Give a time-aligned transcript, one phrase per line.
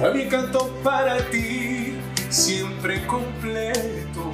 [0.00, 4.32] Fue mi canto para ti, siempre completo.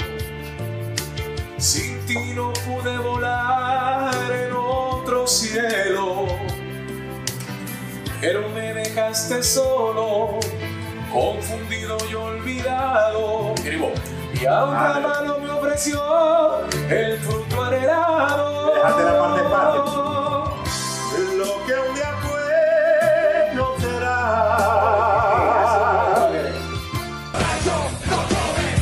[1.58, 6.26] Sin ti no pude volar en otro cielo.
[8.20, 10.38] Pero me dejaste solo,
[11.12, 13.52] confundido y olvidado.
[14.40, 16.00] Y a otra mano me ofreció
[16.88, 18.72] el fruto anhelado.
[18.72, 20.15] Déjate la parte parte.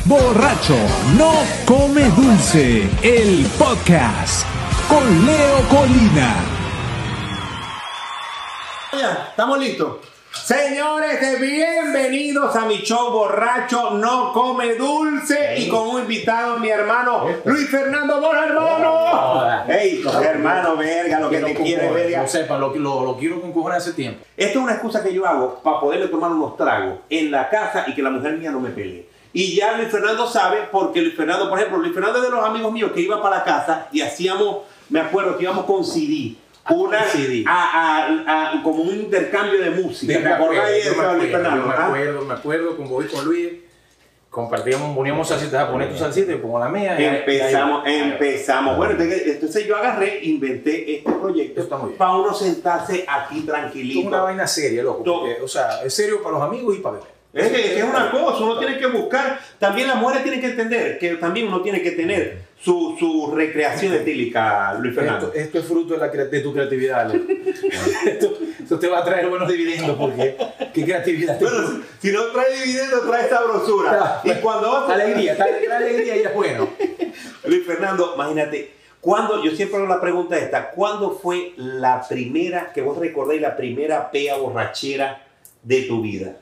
[0.07, 0.75] Borracho
[1.17, 1.31] no
[1.65, 4.45] come dulce, el podcast
[4.87, 6.35] con Leo Colina.
[8.93, 9.95] Ya, estamos listos.
[10.31, 17.25] Señores, bienvenidos a mi show borracho, no come dulce y con un invitado, mi hermano
[17.43, 19.65] Luis Fernando Borja, hermano.
[19.67, 22.21] Ey, hermano, verga, lo que te quiere, verga.
[22.21, 24.23] No sepa, lo, lo, lo quiero con cojones hace tiempo.
[24.37, 27.85] Esto es una excusa que yo hago para poderle tomar unos tragos en la casa
[27.87, 29.14] y que la mujer mía no me pelee.
[29.37, 32.43] Y ya Luis Fernando sabe, porque Luis Fernando, por ejemplo, Luis Fernando es de los
[32.45, 36.35] amigos míos que iba para la casa y hacíamos, me acuerdo que íbamos con CD.
[36.69, 37.43] Una, CD.
[37.45, 40.17] A, a- a- como un intercambio de música.
[40.19, 41.61] ¿Te acordás de yo eso, me Luis acuerdo, Fernando?
[41.61, 43.49] yo me Ah, acuerdo, me acuerdo, con voy con Luis,
[44.29, 46.99] compartíamos, poníamos salsitas, a poner tu salsita y pongo la mía.
[46.99, 48.77] y Empezamos, ahí- empezamos.
[48.77, 54.23] Bueno, entonces, yo agarré, inventé este proyecto para uno sentarse aquí Esto es una tranquilito.
[54.23, 55.03] vaina seria, loco.
[55.03, 57.14] Porque, o sea, es serio para los amigos y para beber.
[57.35, 60.97] Es que, es una cosa, uno tiene que buscar, también las mujeres tienen que entender
[60.97, 65.27] que también uno tiene que tener su, su recreación etílica, Luis Fernando.
[65.27, 67.25] Esto, esto es fruto de, la, crea- de tu creatividad, loco.
[68.05, 70.35] esto, esto te va a traer buenos dividendos porque
[70.73, 71.37] qué creatividad.
[71.39, 71.57] Bueno,
[71.99, 74.21] si- si no trae dividendo, trae sabrosura.
[74.23, 76.69] Y cuando vas alegría, trae alegría y es bueno.
[77.45, 82.81] Luis Fernando, imagínate, ¿cuándo, yo siempre hago la pregunta esta, ¿cuándo fue la primera, que
[82.81, 85.21] vos recordáis la primera pea borrachera
[85.63, 86.37] de tu vida?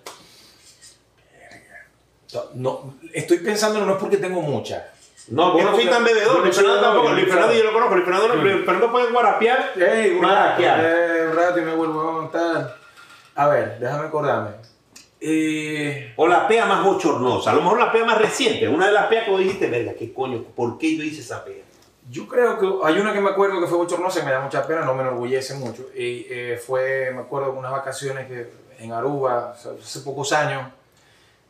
[2.53, 4.83] No, estoy pensando, no es porque tengo muchas.
[5.29, 8.05] No, vos no soy tan bebedor, Luis Fernando tampoco, Luis Fernando yo lo conozco, Luis
[8.05, 9.71] Fernando, no- Luis Fernando puede guarapear.
[9.75, 12.77] Ey, rato, eh, un rato y me vuelvo a montar.
[13.35, 14.49] A ver, déjame acordarme.
[15.21, 18.91] Eh, O la pea más bochornosa, a lo mejor la pea más reciente, una de
[18.91, 21.63] las peas que vos dijiste, verga, qué coño, ¿por qué yo hice esa pea?
[22.09, 24.67] yo creo que hay una que me acuerdo que fue bochornosa y me da mucha
[24.67, 25.83] pena, no me enorgullece mucho.
[25.95, 28.49] Y eh, fue, me acuerdo, unas vacaciones que,
[28.79, 30.63] en Aruba, hace pocos años.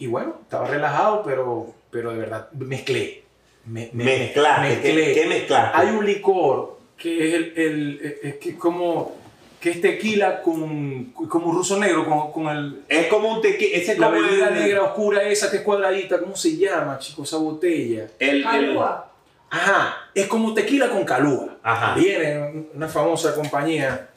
[0.04, 3.24] Y bueno, estaba relajado, pero, pero de verdad mezclé.
[3.66, 5.78] Me, me- Mezclaste, ¿qué, qué mezclaste?
[5.78, 9.16] Hay un licor que es el, el- es que como
[9.62, 13.94] que es tequila con como ruso negro con, con el Es como un tequila, ese
[13.94, 17.24] es la como bebida el, negra oscura esa que es cuadradita, ¿cómo se llama, chico,
[17.24, 18.08] esa botella?
[18.20, 19.10] el, el- Calúa.
[19.50, 21.56] Ajá, es como tequila con calúa.
[21.64, 21.96] Ajá.
[21.96, 24.10] Viene una famosa compañía.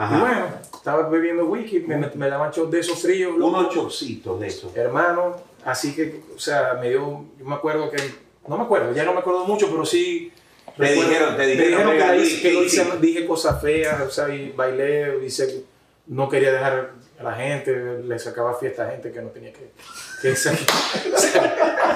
[0.00, 0.16] Ajá.
[0.16, 3.34] Y bueno, estaba bebiendo whisky, me, me daban shots de esos fríos.
[3.36, 4.72] unos chocitos de eso.
[4.74, 7.00] Hermano, así que, o sea, me dio,
[7.38, 7.98] yo me acuerdo que,
[8.48, 10.32] no me acuerdo, ya no me acuerdo mucho, pero sí.
[10.76, 12.80] Te recuerdo- dijeron, te me dijeron, que, "Venga, la Luis, hice- que lo ¿qué hice-
[12.82, 15.64] hiciste?" dije cosas feas, o sea, y bailé, hice,
[16.06, 19.70] no quería dejar a la gente, le sacaba fiesta a gente que no tenía que,
[20.22, 20.52] que, o sea,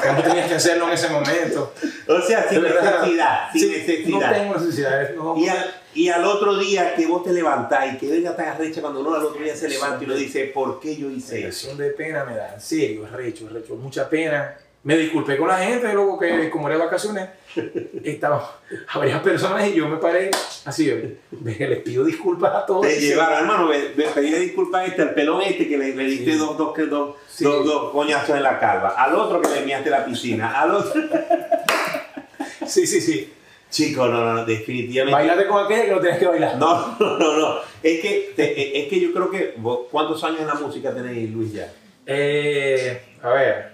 [0.02, 1.72] que no tenía que hacerlo en ese momento.
[2.08, 4.08] O sea, sin necesidad, sin Sí, necesidad.
[4.30, 5.10] No tengo necesidad.
[5.14, 5.48] No, Y
[5.94, 9.14] y al otro día que vos te levantás y que venga tan arrecha cuando uno
[9.14, 11.74] al otro día se levanta y uno dice, ¿por qué yo hice eso?
[11.76, 14.56] de pena me da, en serio, es recho, es recho, mucha pena.
[14.82, 17.30] Me disculpé con la gente, luego que como era de vacaciones,
[18.04, 18.60] estaba
[18.92, 20.30] a varias personas y yo me paré
[20.66, 20.92] así,
[21.30, 22.82] venga, les pido disculpas a todos.
[22.86, 26.04] Te llevaron, hermano, me, me pedí disculpas a este, al pelón este que le, le
[26.04, 26.38] diste Sí.
[26.38, 27.44] dos, dos, dos, Sí.
[27.44, 31.00] dos, dos coñazos en la calva, al otro que le enviaste la piscina, al otro...
[32.66, 33.32] Sí, sí, sí.
[33.74, 35.12] Chico, no, no, no, definitivamente...
[35.12, 36.56] Bailate con aquella que no tenías que bailar.
[36.58, 37.54] No, no, no, no.
[37.82, 39.54] Es que, te- es que yo creo que...
[39.56, 41.72] vos- ¿Cuántos años en la música tenéis, Luis, ya?
[42.06, 43.72] Eh, a ver,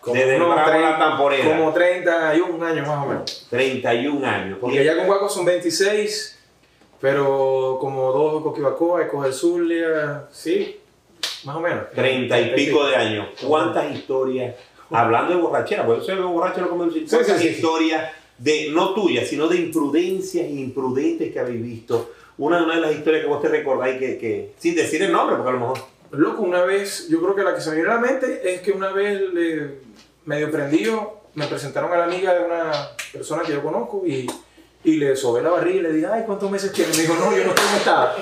[0.00, 1.48] como, Desde el unos Bravo a la 30, Tamborera.
[1.56, 3.46] como 31 años más o menos.
[3.50, 4.58] 31 años.
[4.60, 6.38] Porque ya con Guaco son 26,
[7.00, 10.78] pero como dos Coquibacoa, Escoger Zulia, sí,
[11.44, 11.90] más o menos.
[11.94, 13.26] 30 y pico de años.
[13.44, 14.54] ¿Cuántas historias?
[14.90, 16.16] Hablando de borrachera, por eso soy
[16.68, 17.54] como decir, Sí, ¿cuántas sí, sí, sí.
[17.56, 22.12] historias de, no tuyas, sino de imprudencias e imprudentes que habéis visto?
[22.38, 25.36] Una, una de las historias que vos te recordáis que, que, sin decir el nombre,
[25.36, 25.78] porque a lo mejor
[26.12, 28.72] Loco, una vez, yo creo que la que se me a la mente es que
[28.72, 29.78] una vez le,
[30.24, 32.72] medio prendido me presentaron a la amiga de una
[33.12, 34.26] persona que yo conozco y,
[34.82, 36.90] y le sobé la barriga y le dije, ay, ¿cuántos meses tiene?
[36.96, 38.16] Me dijo, no, yo no estado.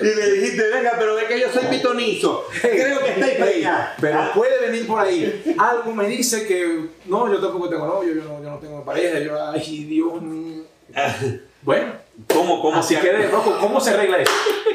[0.00, 2.46] Y le dijiste, venga, pero ve que yo soy pitonizo.
[2.60, 3.94] Creo que estáis preñada.
[4.00, 5.54] Pero Ah, puede venir por ahí.
[5.58, 9.18] Algo me dice que no, yo tampoco tengo novio, yo no, yo no tengo pareja.
[9.20, 10.62] Yo, ay, Dios mío.
[11.62, 11.94] Bueno,
[12.28, 14.30] ¿Cómo, cómo así se- que, loco, ¿cómo se arregla eso?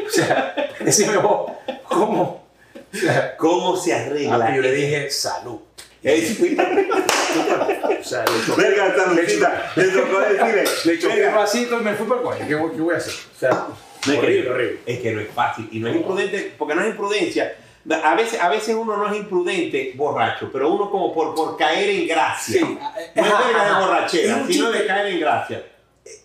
[0.07, 1.51] O sea, decime vos,
[1.87, 2.47] ¿cómo?
[3.37, 4.55] ¿Cómo se arregla?
[4.55, 5.59] yo le dije salud.
[8.01, 10.63] Choqué, Verga, esta Lucita, le tocó decirle.
[10.85, 12.39] le choqué el vasito y me fui por el coño.
[12.39, 13.13] ¿Qué, qué voy a hacer?
[13.13, 13.67] O sea,
[14.07, 14.79] No, es, horrible, que, horrible.
[14.85, 17.55] es que no es fácil y no es imprudente, porque no es imprudencia.
[18.03, 21.89] A veces, a veces uno no es imprudente borracho, pero uno como por, por caer
[21.89, 22.59] en gracia.
[22.59, 22.77] Sí.
[23.15, 25.65] No es de borrachera, sino de caer en gracia.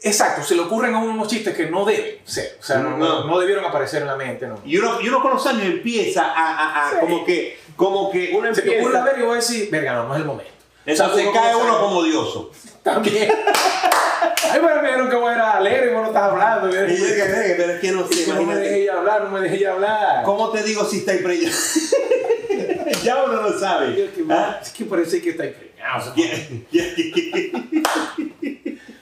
[0.03, 2.57] Exacto, se le ocurren a uno unos chistes que no deben ser.
[2.59, 3.25] O sea, no, No.
[3.25, 4.47] no debieron aparecer en la mente.
[4.47, 4.59] No.
[4.65, 6.97] Y uno, y uno con los años empieza a, a- a- Sí.
[7.01, 9.05] como que, como que uno Se te ocurre la empieza.
[9.05, 10.53] verga y voy a decir, verga, no, no es el momento.
[10.87, 12.51] Entonces O sea, cae como- uno como dioso.
[12.83, 13.29] También.
[14.51, 16.69] Ay, bueno, me dijeron que voy a ir a leer y vos no estás hablando.
[16.69, 19.67] Y yo "Verga, pero es que no sé, no me dejé hablar, no me dejé
[19.67, 20.23] hablar.
[20.25, 21.55] ¿Cómo te digo si está preñado?
[23.03, 24.05] ya uno lo sabe.
[24.05, 24.59] Es que, ¿Ah?
[24.63, 26.11] es que parece que está impregnado.
[26.11, 26.25] o sea,
[26.71, 27.61] Ya- ya-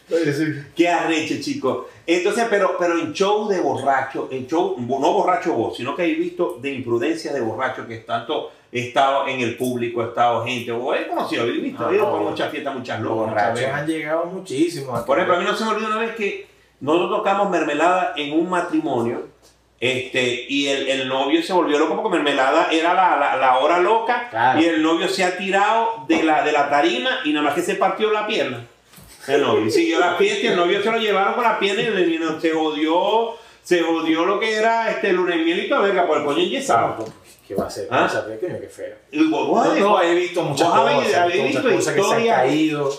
[0.08, 1.88] parece- Qué arrecho, chico.
[2.06, 6.14] Entonces, pero, pero en show de borracho, en show, no borracho vos, sino que he
[6.14, 10.72] visto de imprudencia de borracho que tanto he estado en el público, he estado gente,
[10.72, 12.16] o he conocido, he visto, he ido No.
[12.16, 14.96] a muchas fiestas, muchas locas, han llegado muchísimo.
[14.96, 15.06] aquí.
[15.06, 16.46] Por ejemplo, a mí no se me olvidó una vez que
[16.80, 19.30] nosotros tocamos mermelada en un matrimonio.
[19.78, 23.80] Este, y el, el novio se volvió loco porque mermelada era la, la, la hora
[23.80, 24.60] loca Claro.
[24.60, 27.62] y el novio se ha tirado de la, de la tarima y nada más que
[27.62, 28.64] se partió la pierna.
[29.26, 32.40] El novio siguió la fiesta y el novio se lo llevaron con la pierna y
[32.40, 36.24] se jodió, se jodió lo que era este lunes miel y todo, verga, por el
[36.24, 37.04] coño enyesado.
[37.52, 37.86] ¿Qué va a hacer?
[37.90, 38.10] ¿Ah?
[38.40, 38.94] Qué feo.
[39.12, 42.92] No, no, he visto muchas habéis- cosas, muchas visto cosas que se han caído,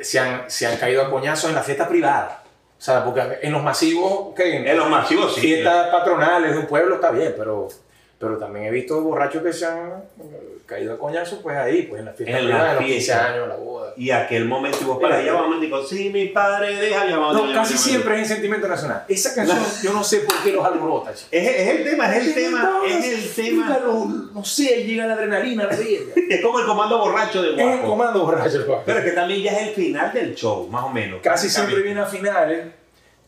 [0.00, 2.44] se han, se han caído a coñazos en la fiesta privada.
[2.78, 5.40] O sea, porque en los masivos, ok, En los masivos sí.
[5.40, 7.68] fiestas patronales de un pueblo está bien, pero,
[8.18, 12.00] pero también he visto borrachos que se han eh, caído a coñazos, pues ahí, pues
[12.00, 13.26] en la fiesta En privada, la los 15 fiesta.
[13.32, 13.94] años, la boda.
[13.96, 17.46] Y aquel momento, y vos para allá vamos, digo, sí, mi padre deja, ya vamos.
[17.48, 19.04] No, casi siempre es en sentimiento nacional.
[19.08, 21.10] Esa canción, yo no sé por qué los alborota.
[21.12, 23.04] Es, es el tema, es el tema, es
[23.36, 23.78] el tema.
[23.84, 26.12] lo- No sé, llega la adrenalina, la verga.
[26.28, 27.88] Es como el comando borracho de Es el Guapo.
[27.88, 28.66] comando borracho.
[28.66, 28.82] guapo.
[28.84, 31.20] Pero es que también ya es el final del show, más o menos.
[31.22, 32.66] casi siempre viene a finales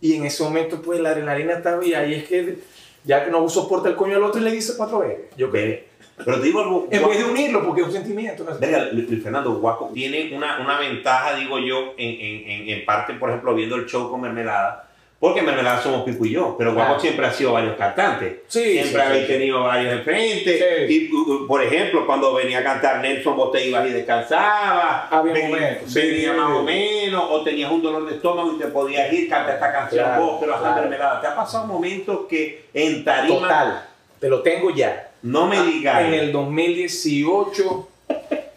[0.00, 2.58] y en ese momento pues la adrenalina está ahí y es que
[3.04, 5.26] ya que no soporta el coño al otro y le dice cuatro veces.
[5.36, 5.88] Yo Ve,
[6.24, 6.88] Pero te digo algo.
[6.90, 8.44] En vez de unirlo porque es un sentimiento.
[8.44, 8.50] ¿no?
[8.92, 13.30] Luis Fernando Guaco tiene una, una ventaja, digo yo, en, en, en, en parte, por
[13.30, 14.89] ejemplo, viendo el show con Mermelada.
[15.20, 17.00] Porque Mermelada somos Pipo y yo, pero Guaco Claro.
[17.00, 18.38] siempre ha sido varios cantantes.
[18.48, 19.32] Sí, siempre sí, habéis sí.
[19.34, 20.64] tenido varios enfrentes.
[20.88, 21.10] Sí.
[21.10, 25.12] Y, por ejemplo, cuando venía a cantar Nelson, vos te ibas y descansabas.
[25.12, 28.68] Había Venía- momentos, Venía más o menos, o tenías un dolor de estómago y te
[28.68, 30.74] podías ir, cantar esta canción Claro, vos, pero hasta.
[30.80, 31.20] Mermelada.
[31.20, 33.88] ¿Te ha pasado momentos que en tarima Total.
[34.18, 35.10] Te lo tengo ya.
[35.22, 36.00] no me digas?
[36.02, 37.88] En el 2018,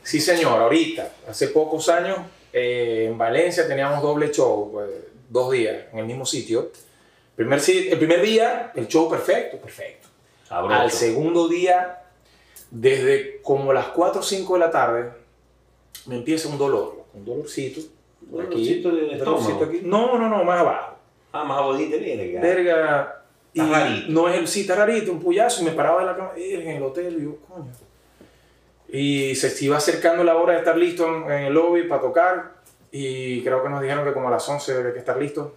[0.01, 2.19] sí señor, ahorita, hace pocos años,
[2.54, 4.89] eh, en Valencia teníamos doble show, pues,
[5.33, 6.71] dos días en el mismo sitio.
[7.35, 10.07] Primer, si- el primer día, el show perfecto, perfecto.
[10.47, 10.80] Sabroso.
[10.81, 12.03] Al segundo día,
[12.71, 15.12] desde como las 4 o 5 de la tarde,
[16.06, 17.81] me empieza un dolor, un dolorcito.
[18.30, 19.41] Un dolorcito de un estómago.
[19.41, 19.81] dolorcito aquí.
[19.83, 20.95] No, no, no, más abajo.
[21.31, 22.41] Ah, más bodita, verga.
[22.41, 23.19] Verga.
[23.56, 24.12] Y rarito.
[24.12, 26.71] no es el sí, está rarito, un puyazo, y me paraba de la cama, verga,
[26.71, 27.71] en el hotel, y yo, coño.
[28.89, 32.51] Y se iba acercando la hora de estar listo en, en el lobby para tocar,
[32.94, 35.56] y creo que nos dijeron que como a las 11 debe que estar listo.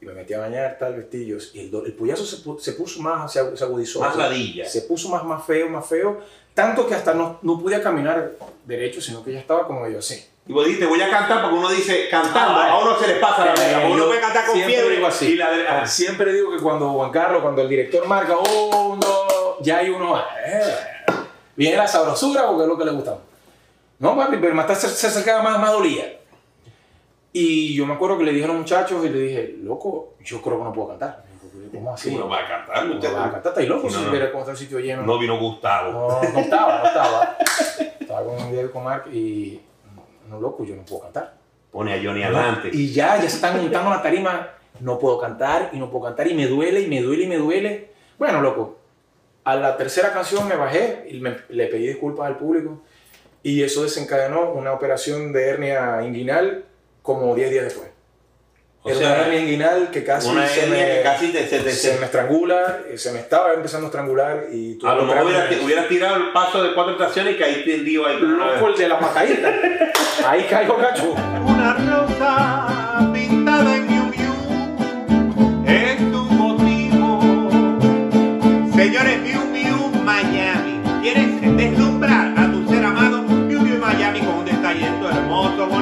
[0.00, 3.00] Y me metí a bañar, tal, vestillos, y el, el puyazo se, pu- se puso
[3.00, 4.00] más, se, se agudizó.
[4.00, 4.68] Más ladilla.
[4.68, 6.20] Se puso más, más feo, más feo,
[6.52, 8.32] tanto que hasta no, no podía caminar
[8.66, 10.22] derecho, sino que ya estaba como yo así.
[10.48, 13.14] Y vos dijiste, voy a cantar porque uno dice cantando, Ah, a uno se le
[13.16, 15.26] pasa la Eh, porque Uno puede cantar con fiebre digo así.
[15.32, 19.56] y la de- ah, Siempre digo que cuando Juan Carlos, cuando el director marca uno,
[19.60, 20.18] ya hay uno.
[20.46, 20.74] eh,
[21.56, 23.18] viene la sabrosura porque es lo que le gusta.
[23.98, 26.20] No, papi, pero más se, se acercaba más, más dolía.
[27.32, 30.40] Y yo me acuerdo que le dije a los muchachos y le dije, loco, yo
[30.40, 31.24] creo que no puedo cantar.
[31.54, 32.14] Dijo, ¿Cómo así?
[32.14, 32.80] uno va a cantar.
[32.82, 33.52] ¿Cómo usted- vas a cantar?
[33.52, 33.82] ¿Estás loco?
[33.84, 34.30] No, si no.
[34.30, 35.02] cómo está el sitio lleno.
[35.02, 35.92] No vino Gustavo.
[35.92, 37.36] No, no estaba, no estaba.
[38.06, 39.60] Estaba con Diego con Mark y,
[40.30, 41.34] no, loco, yo no puedo cantar.
[41.72, 42.70] Pone a Johnny adelante.
[42.72, 44.48] Y ya, ya se están montando la tarima.
[44.78, 47.36] No puedo cantar y no puedo cantar y me duele y me duele y me
[47.36, 47.90] duele.
[48.16, 48.78] Bueno, loco,
[49.42, 52.82] a la tercera canción me bajé y me- le pedí disculpas al público
[53.48, 56.64] y eso desencadenó una operación de hernia inguinal
[57.02, 57.88] como 10 días después.
[58.82, 61.70] O Era sea, una hernia inguinal que casi, se, me, que casi te, se te-
[61.70, 65.22] se me estrangula, eh, se me estaba empezando a estrangular y tuve A lo mejor
[65.64, 68.18] hubiera, tirado el paso de cuatro estaciones y caí tendido ahí.
[68.20, 69.54] Loco, el de la patadita.
[70.26, 71.12] Ahí caigo cacho.
[71.12, 72.75] Una rosa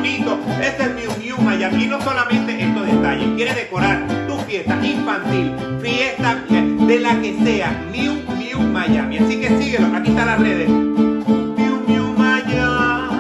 [0.04, 0.38] bonito.
[0.62, 1.84] Este es Miu Miu Miami.
[1.84, 3.28] Y no solamente estos detalles.
[3.36, 6.44] ¿Quieres decorar tu fiesta infantil, fiesta,
[6.86, 9.16] de la que sea, Miu Miu Miami.
[9.18, 10.68] Así que síguelo, aquí están las redes.
[10.68, 13.14] Miu Miu Miami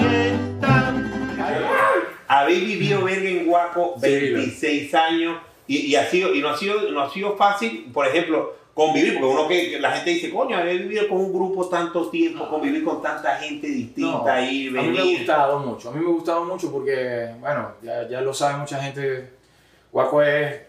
[0.00, 0.92] está.
[2.26, 6.56] Habéis vivido verga en Guaco Sí, 26 años y, y ha sido, y no ha
[6.56, 10.58] sido, no ha sido fácil, por ejemplo, convivir, porque uno que, la gente dice, coño,
[10.60, 14.70] he vivido con un grupo tanto tiempo, convivir con tanta gente distinta No, ahí, a
[14.70, 15.18] mí me ha venir.
[15.18, 18.80] gustado mucho, a mí me ha gustado mucho porque, bueno, ya, ya lo sabe mucha
[18.82, 19.30] gente,
[19.92, 20.60] Guaco es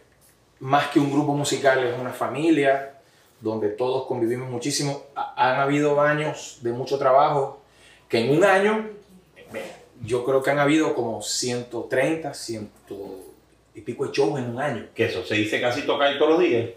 [0.60, 2.93] más que un grupo musical, es una familia
[3.39, 5.03] donde todos convivimos muchísimo.
[5.15, 7.62] Ha- Han habido años de mucho trabajo
[8.10, 8.88] que en un año,
[10.03, 12.70] yo creo que han habido como 130, 100
[13.74, 14.88] y pico de shows en un año.
[14.93, 16.70] Que eso se dice casi tocar todos los días.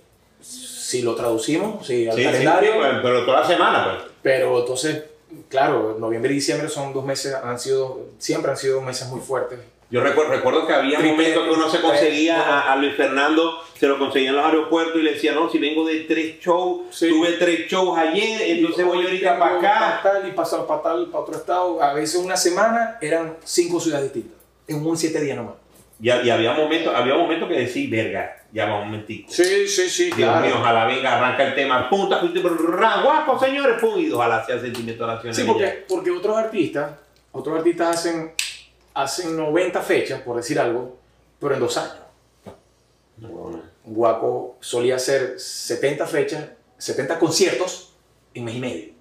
[0.45, 4.13] Si lo traducimos, sí, al Sí, calendario, sí, pues, pero toda la semana, pues.
[4.23, 5.03] Pero entonces,
[5.49, 9.59] claro, noviembre y diciembre son dos meses, han sido, siempre han sido meses muy fuertes.
[9.91, 13.87] Yo recuerdo, recuerdo que había momentos que uno se conseguía a, a Luis Fernando, se
[13.87, 17.09] lo conseguía en los aeropuertos y le decía, no, si vengo de tres shows, Sí.
[17.11, 20.01] tuve tres shows ayer, entonces voy ahorita para acá.
[20.03, 21.83] Para tal y pasar para tal, para otro estado.
[21.83, 24.39] A veces una semana eran cinco ciudades distintas.
[24.67, 25.55] En un siete días nomás.
[26.01, 29.31] Y, y había momentos, había momentos que decís, verga, ya va un momentico.
[29.31, 34.11] Sí, sí, sí, Dios mío, ojalá venga, arranca el tema, punta, guapo, señores, pum, y
[34.11, 35.35] ojalá sea sentimiento nacional.
[35.35, 36.93] Sí, porque, porque otros artistas,
[37.33, 38.33] otros artistas hacen,
[38.95, 40.97] hacen 90 fechas, por decir algo,
[41.41, 41.97] pero en dos años.
[43.17, 43.63] No, bueno.
[43.85, 46.47] Guaco solía hacer 70 fechas,
[46.79, 47.93] 70 conciertos
[48.35, 48.94] en mes y medio.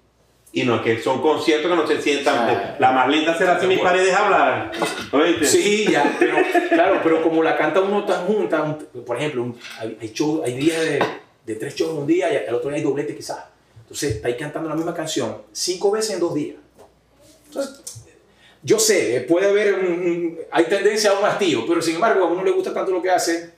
[0.56, 2.36] Y no, que son conciertos que no se sientan.
[2.48, 2.76] Ah.
[2.78, 4.70] La más linda será si mis paredes hablaran.
[5.10, 5.46] ¿Oíste?
[5.46, 6.36] Sí, ya, pero
[6.70, 10.54] claro, pero como la canta uno tan junta, un- por ejemplo, un- hay, show- hay
[10.56, 11.02] días de,
[11.44, 13.44] de tres shows en un día y al otro día hay doblete quizás.
[13.80, 16.56] Entonces, está ahí cantando la misma canción cinco veces en dos días.
[17.48, 17.82] Entonces,
[18.62, 22.24] yo sé, eh, puede haber un, un- hay tendencia a un hastío, pero sin embargo,
[22.24, 23.50] a uno le gusta tanto lo que hace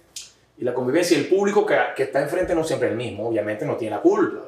[0.59, 3.29] y la convivencia y el público que, que está enfrente no siempre es el mismo,
[3.29, 4.39] obviamente no tiene la culpa.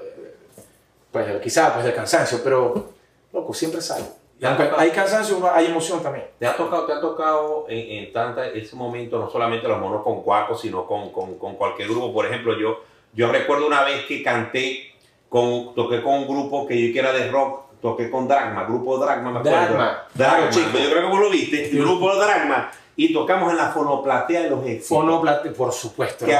[1.24, 2.90] Pues quizás pues del cansancio, pero
[3.32, 4.04] loco, siempre sale.
[4.42, 6.26] Aunque hay cansancio, hay emoción también.
[6.38, 10.02] ¿Te ha tocado, te ha tocado en, en tanta, ese momento, no solamente los monos
[10.04, 12.12] con Cuaco, sino con, con, con cualquier grupo?
[12.12, 12.80] Por ejemplo, yo,
[13.12, 14.92] yo recuerdo una vez que canté,
[15.28, 19.32] con, toqué con un grupo que yo era de rock, toqué con Dragma, grupo Dragma,
[19.32, 19.58] me acuerdo.
[19.58, 20.78] Dragma, Dragma, chico.
[20.78, 24.50] yo creo que vos lo viste, el grupo Dragma, y tocamos en la fonoplatea de
[24.50, 24.88] los éxitos.
[24.88, 26.26] Fonoplate, por supuesto.
[26.26, 26.36] Que-.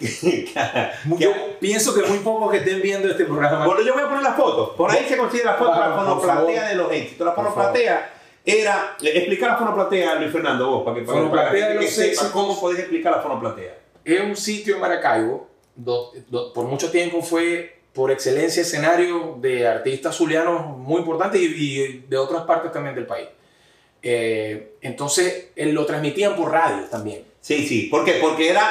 [1.18, 3.64] Yo pienso que muy pocos que estén viendo este programa.
[3.66, 4.70] Bueno, yo voy a poner las fotos.
[4.76, 7.26] Por ahí se considera la foto Por la fonoplatea de los éxitos.
[7.26, 8.12] La fonoplatea
[8.44, 8.96] era.
[9.02, 12.28] Explica la fonoplatea, Luis Fernando, vos, para que, para, para que los sepa éxitos.
[12.32, 13.74] cómo podés explicar la fonoplatea.
[14.04, 19.66] Es un sitio en Maracaibo, do- do- por mucho tiempo fue por excelencia escenario de
[19.66, 23.26] artistas zulianos muy importantes y, y de otras partes también del país.
[24.02, 27.24] Eh, entonces, eh, lo transmitían por radio también.
[27.40, 27.82] Sí, sí.
[27.90, 28.18] ¿Por qué?
[28.20, 28.70] Porque era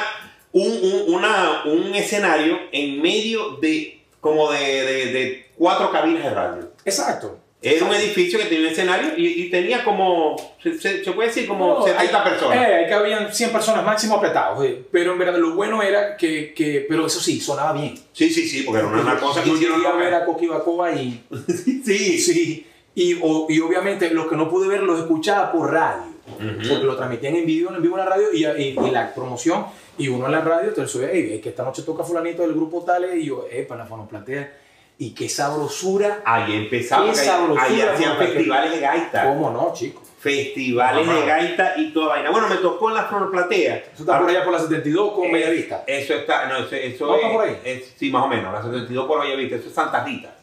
[0.58, 6.30] un, un, una- un escenario en medio de como de, de- de cuatro cabinas de
[6.30, 6.70] radio.
[6.84, 7.38] Exacto.
[7.62, 11.28] Era un edificio que tenía un escenario y, y tenía como, se, se- se puede
[11.28, 12.56] decir como No, 70 hay- personas.
[12.58, 14.82] Eh, ahí cabían 100 personas máximo apretados, eh.
[14.92, 17.94] pero en verdad lo bueno era que, que, pero eso sí, sonaba bien.
[18.12, 19.84] Sí, sí, sí, porque era una, una cosa que Yo hicieron.
[19.84, 21.22] a ver a Coqui Bacoa y
[21.84, 26.04] Sí, Sí, y, o- y obviamente los que no pude ver los escuchaba por radio,
[26.38, 29.66] porque lo transmitían en vivo, en vivo en la radio y, y- y la promoción,
[29.98, 32.82] y uno en la radio, entonces sube, hey, que esta noche toca fulanito del grupo
[32.84, 34.52] tal, y yo, eh, para la fonoplatea,
[34.98, 37.04] y qué sabrosura, Ahí empezaba.
[37.04, 39.24] Qué ahí- sabrosura, Ahí hacían festivales de gaita.
[39.28, 40.02] ¿cómo no, chico?
[40.18, 41.20] Festivales Ajá.
[41.20, 42.30] de gaita y toda vaina.
[42.30, 43.76] Bueno, me tocó en la fonoplatea.
[43.76, 45.84] Eso está por allá por la 72 con Eh, Bellavista.
[45.86, 47.58] Eso está, no, eso, eso ¿Va es, por ahí?
[47.64, 49.56] es- Sí, más o menos, la 72 por Bellavista.
[49.56, 50.34] Eso es Santa Rita.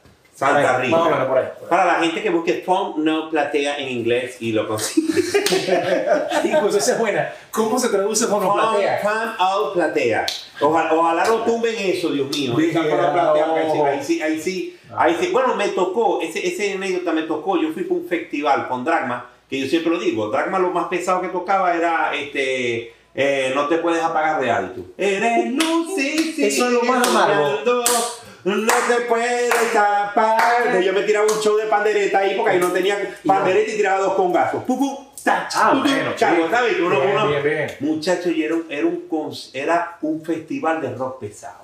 [0.48, 0.98] Por ahí, Santa Rita.
[0.98, 1.46] Más o menos por ahí.
[1.46, 1.70] por ahí.
[1.70, 2.64] Para la gente que busque
[2.98, 5.22] no platea en inglés y lo consigue.
[6.44, 7.34] Hijo, esa es buena.
[7.52, 9.36] ¿Cómo se traduce fonoplatea?
[9.40, 10.26] out platea.
[10.60, 12.54] Ojalá, ojalá no tumben eso, Dios mío.
[12.54, 13.54] Fonoplatea, no.
[13.54, 15.32] porque ahí sí, ahí sí, ahí sí, sí.
[15.32, 17.58] Bueno, me tocó, ese, ese anécdota me tocó.
[17.58, 20.30] Yo fui para un festival con Dragma, que yo siempre lo digo.
[20.30, 22.94] Dragma lo más pesado que tocaba era este.
[23.16, 24.82] eh, no te puedes apagar de alto.
[24.98, 27.84] Eres luz y Eso es lo más amargo.
[28.44, 30.82] No te puedes tapar.
[30.82, 34.00] Yo me tiraba un show de pandereta ahí porque ahí no tenía pandereta y tiraba
[34.00, 34.64] dos congazos.
[34.64, 36.12] Pum, pum, tach, Ah, bueno.
[36.50, 36.80] ¿sabes?
[36.80, 37.44] Uno- Bien, uno- bien,
[38.32, 41.64] y era un, era, un, cons- era un festival de rock pesado.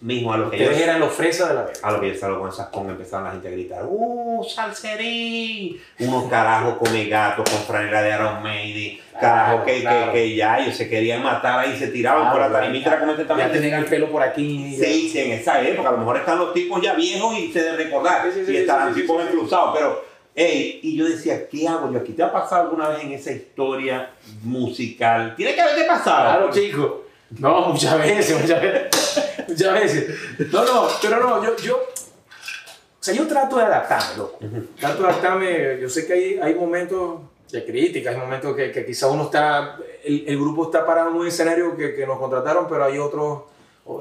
[0.00, 1.80] Mismo a lo que Ustedes eran los fresas de la verga.
[1.82, 5.80] a lo que yo salgo con esas congas, empezaron la gente a gritar, ¡Uh, salserín!
[5.98, 10.12] Unos carajos come gatos con franela de Iron Maiden, carajos que, claro.
[10.12, 13.50] que, que ya ellos se querían matar ahí, se tiraban por la tarimita, este Ya
[13.50, 14.76] tenían el pelo por aquí.
[14.80, 17.62] Sí, sí, en esa época, a lo mejor están los tipos ya viejos y se
[17.62, 20.04] deben recordar, Sí, sí, sí, y estarán sí, sí, tipos encruzados, pero,
[20.36, 22.12] ey, y yo decía, ¿qué hago yo aquí?
[22.12, 24.10] ¿Te ha pasado alguna vez en esa historia
[24.44, 25.34] musical?
[25.36, 26.38] Tiene que haberte pasado.
[26.38, 27.04] Claro, chico.
[27.38, 29.17] No, muchas veces, muchas veces.
[29.58, 30.50] Muchas veces.
[30.52, 34.38] No, no, pero no, yo, yo, o sea, yo trato de adaptarme, loco.
[34.78, 35.80] Trato de adaptarme.
[35.80, 39.76] Yo sé que hay, hay momentos de crítica, hay momentos que, que quizá uno está,
[40.04, 43.44] el, el grupo está parado en un escenario que, que nos contrataron, pero hay otros,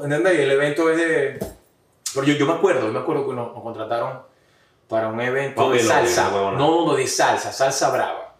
[0.04, 0.38] ¿entendés?
[0.38, 1.40] Y el evento es de...
[2.14, 4.22] Pero yo, yo me acuerdo, yo me acuerdo que nos, nos contrataron
[4.88, 6.30] para un evento de salsa.
[6.32, 6.52] No,
[6.86, 8.36] no, de salsa, salsa brava.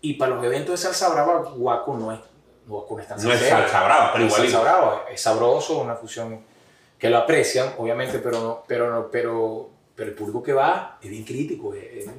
[0.00, 2.20] Y para los eventos de salsa brava, Guaco no es,
[2.66, 3.60] Guaco no es tan No es salsero.
[3.62, 4.52] salsa brava, pero igualito.
[4.52, 6.44] salsa brava, es sabroso, una fusión
[7.02, 11.10] que lo aprecian, obviamente, pero no, pero no, pero, pero el público que va es
[11.10, 11.74] bien crítico.
[11.74, 12.10] es- es-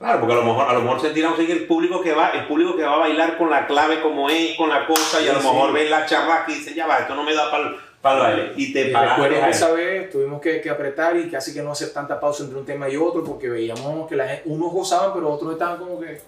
[0.00, 2.30] Claro, porque a lo mejor, a lo mejor se tiran seguir el público que va,
[2.30, 5.28] el público que va a bailar con la clave como es, con la cosa, y
[5.28, 7.48] a lo Sí, mejor ven la charla y dice, ya va, esto no me da
[7.52, 8.52] para el baile.
[8.56, 9.50] Y te que ahí.
[9.52, 12.66] esa vez tuvimos que, que apretar y casi que no hacer tanta pausa entre un
[12.66, 16.20] tema y otro porque veíamos que la gente, unos gozaban pero otros estaban como que...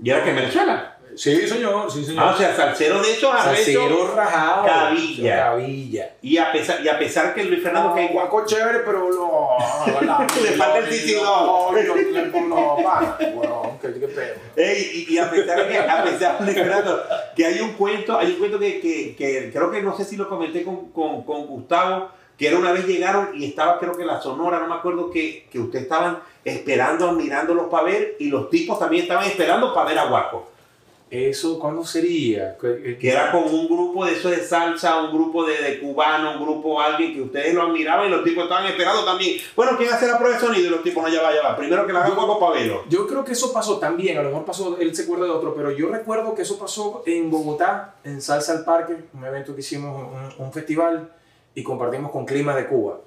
[0.00, 0.95] ¿Y era que en Venezuela?
[1.16, 2.24] Sí, señor, sí, señor.
[2.24, 3.30] Ah, o sea, salsero de esos.
[3.30, 4.66] Salsero rajado.
[4.66, 5.36] Cabilla.
[5.36, 6.10] Cabilla.
[6.20, 9.48] Y a pesar, y a pesar que Luis Fernando que guaco chévere, pero no.
[10.42, 11.24] Le falta el sitio.
[11.24, 12.76] No, no, no.
[13.34, 14.34] Bueno, qué, qué pedo.
[14.56, 17.02] Ey, y, y a pesar que, a pesar de Fernando,
[17.34, 20.16] que hay un cuento, hay un cuento que, que, que creo que no sé si
[20.16, 24.04] lo comenté con, con, con Gustavo, que era una vez llegaron y estaba creo que
[24.04, 28.50] la Sonora, no me acuerdo, que, que ustedes estaban esperando, mirándolos para ver, y los
[28.50, 30.55] tipos también estaban esperando para ver a Guaco.
[31.08, 32.58] ¿Eso cuándo sería?
[32.58, 36.42] Que, era con un grupo de eso de salsa, un grupo de, de cubano, un
[36.42, 39.38] grupo alguien que ustedes lo admiraban y los tipos estaban esperando también.
[39.54, 40.66] Bueno, ¿quién hace la prueba de sonido?
[40.66, 41.56] Y los tipos, no, ya va, ya va.
[41.56, 42.84] Primero que la haga Guaco para verlo.
[42.88, 45.54] Yo creo que eso pasó también, a lo mejor pasó, él se acuerda de otro,
[45.54, 49.60] pero yo recuerdo que eso pasó en Bogotá, en Salsa al Parque, un evento que
[49.60, 50.08] hicimos,
[50.38, 51.12] un, un festival,
[51.54, 52.98] y compartimos con Clima de Cuba,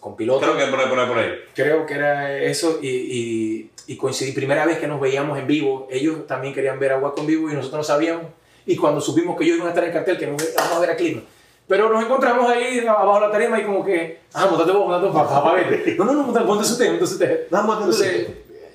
[0.00, 0.42] con pilotos.
[0.42, 1.32] Creo que por ahí, por ahí, por ahí.
[1.54, 5.88] Creo que era eso y, y, y coincidí, primera vez que nos veíamos en vivo,
[5.90, 8.26] ellos también querían ver a Guaco en vivo y nosotros no sabíamos,
[8.66, 10.80] y cuando supimos que ellos iban a estar en el cartel, que nos vamos a
[10.80, 11.22] ver a Clima.
[11.66, 15.06] Pero nos encontramos ahí abajo de la tarima y como que, ah, montate vos, montate
[15.06, 15.94] vos, papá, vete.
[15.98, 17.46] No, no, no, montate, usted, ponte usted.
[17.50, 18.28] Entonces,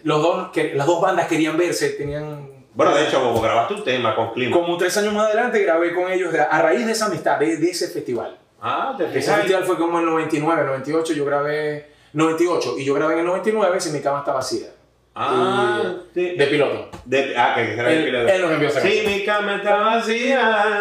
[0.04, 2.50] los dos, que, las dos bandas querían verse, tenían...
[2.74, 4.56] Bueno, de hecho, vos grabaste un tema con Clima.
[4.56, 7.70] Como tres años más adelante grabé con ellos a raíz de esa amistad, de, de
[7.70, 8.38] ese festival.
[8.62, 12.94] Ah, te Ese festival fue como en el 99, 98, yo grabé 98 y yo
[12.96, 14.68] grabé en el 99 si mi cama está vacía.
[15.20, 16.36] Ah, sí.
[16.36, 16.90] De piloto.
[17.06, 20.80] De- ah, que era Él, el él nos envió esa Sí, mi cama está vacía.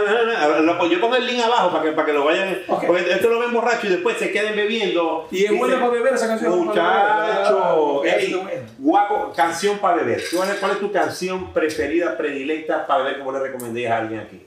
[0.61, 2.59] Lo- Yo pongo el link abajo para que, para que lo vayan.
[2.69, 2.85] Ok.
[2.87, 5.27] Porque esto lo ven borracho y después se queden bebiendo.
[5.31, 6.67] Y es buena para beber esa canción.
[6.67, 8.37] Muchacho, Es ey,
[8.79, 10.23] guapo, canción para beber.
[10.35, 13.99] ¿Cuál es, cuál es tu canción preferida, predilecta para beber que vos le recomendéis a
[13.99, 14.43] alguien aquí?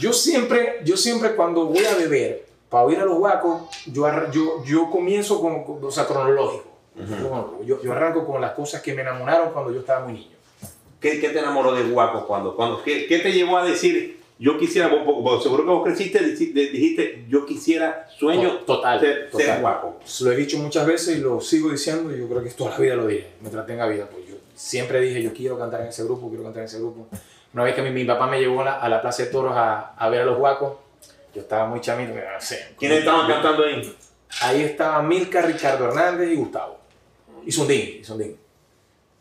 [0.00, 4.64] Yo siempre, yo siempre cuando voy a beber, para oír a los guacos, yo, yo,
[4.64, 6.64] yo comienzo con, o sea, cronológico.
[6.94, 7.62] Cronológico.
[7.64, 10.36] Yo, yo arranco con las cosas que me enamoraron cuando yo estaba muy niño.
[11.00, 12.56] ¿Qué, qué te enamoró de Guaco cuando?
[12.56, 16.18] cuando qué, qué te llevó a decir, yo quisiera, vos, vos- seguro que vos creciste,
[16.24, 19.60] dijiste, yo quisiera, sueño Total, ser, ser total.
[19.60, 19.96] Guaco?
[20.22, 22.78] Lo he dicho muchas veces y lo sigo diciendo y yo creo que toda la
[22.78, 24.08] vida lo dije, mientras tenga vida.
[24.10, 27.06] Pues yo siempre dije, yo quiero cantar en ese grupo, quiero cantar en ese grupo.
[27.54, 29.52] Una vez que mi, mi papá me llevó a la, a la Plaza de Toros
[29.56, 30.72] a, a ver a los guacos,
[31.34, 32.74] yo estaba muy chamito, no sé.
[32.78, 33.96] ¿Quiénes estaban cantando ahí?
[34.42, 36.78] Ahí estaba Milka, Ricardo Hernández y Gustavo.
[37.44, 38.36] Y Sundín, y Sundín.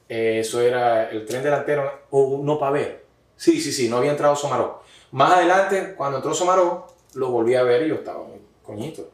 [0.09, 3.05] Eh, eso era el tren delantero, o no para ver.
[3.35, 4.83] Sí, sí, sí, no había entrado Somaró.
[5.11, 9.09] Más adelante, cuando entró Somaró, lo volví a ver y yo estaba muy coñito.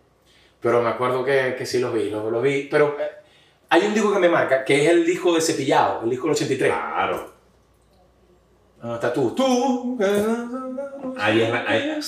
[0.61, 2.67] Pero me acuerdo que, que sí los vi, los, los vi.
[2.71, 3.09] Pero eh,
[3.69, 6.35] hay un disco que me marca, que es el disco de Cepillado, el disco del
[6.35, 6.71] 83.
[6.71, 7.33] Claro.
[8.81, 9.31] ¿Dónde está tú?
[9.35, 9.97] Tú.
[11.17, 11.99] Ahí es la- ahí-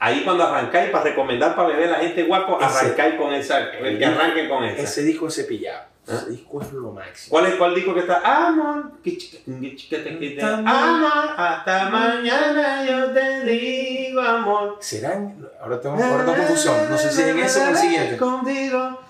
[0.00, 4.04] Ahí cuando arrancáis para recomendar para beber a la gente guapo, arrancáis con esa, que
[4.04, 4.82] arranquen con esa.
[4.82, 5.88] Ese disco de Cepillado.
[6.06, 6.14] ¿Ah?
[6.22, 7.30] Ese disco es lo máximo.
[7.30, 8.46] ¿Cuál es cuál disco que está?
[8.46, 10.38] Amor, que chica, que.
[10.40, 14.76] Amor, hasta mañana yo te digo amor.
[14.80, 15.48] ¿Serán?
[15.60, 16.76] Ahora tengo, ahora tengo confusión.
[16.88, 18.16] No sé si en ese o en el siguiente.
[18.16, 19.00] Contigo.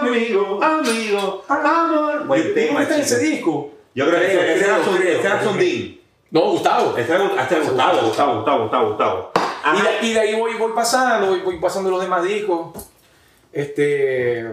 [0.00, 2.26] Conmigo, amigo, amor.
[2.26, 3.72] Buen tema, ¿Cómo está ese disco?
[3.94, 6.03] Yo creo que ese era creo,
[6.34, 6.44] Era.
[6.44, 6.96] No, Gustavo.
[6.96, 9.30] Ese era hasta Gustavo, Gustavo, Gustavo, Gustavo, Gustavo.
[9.76, 12.72] Y de, y de ahí voy, voy pasando, voy, voy pasando los demás discos.
[13.52, 14.46] Este.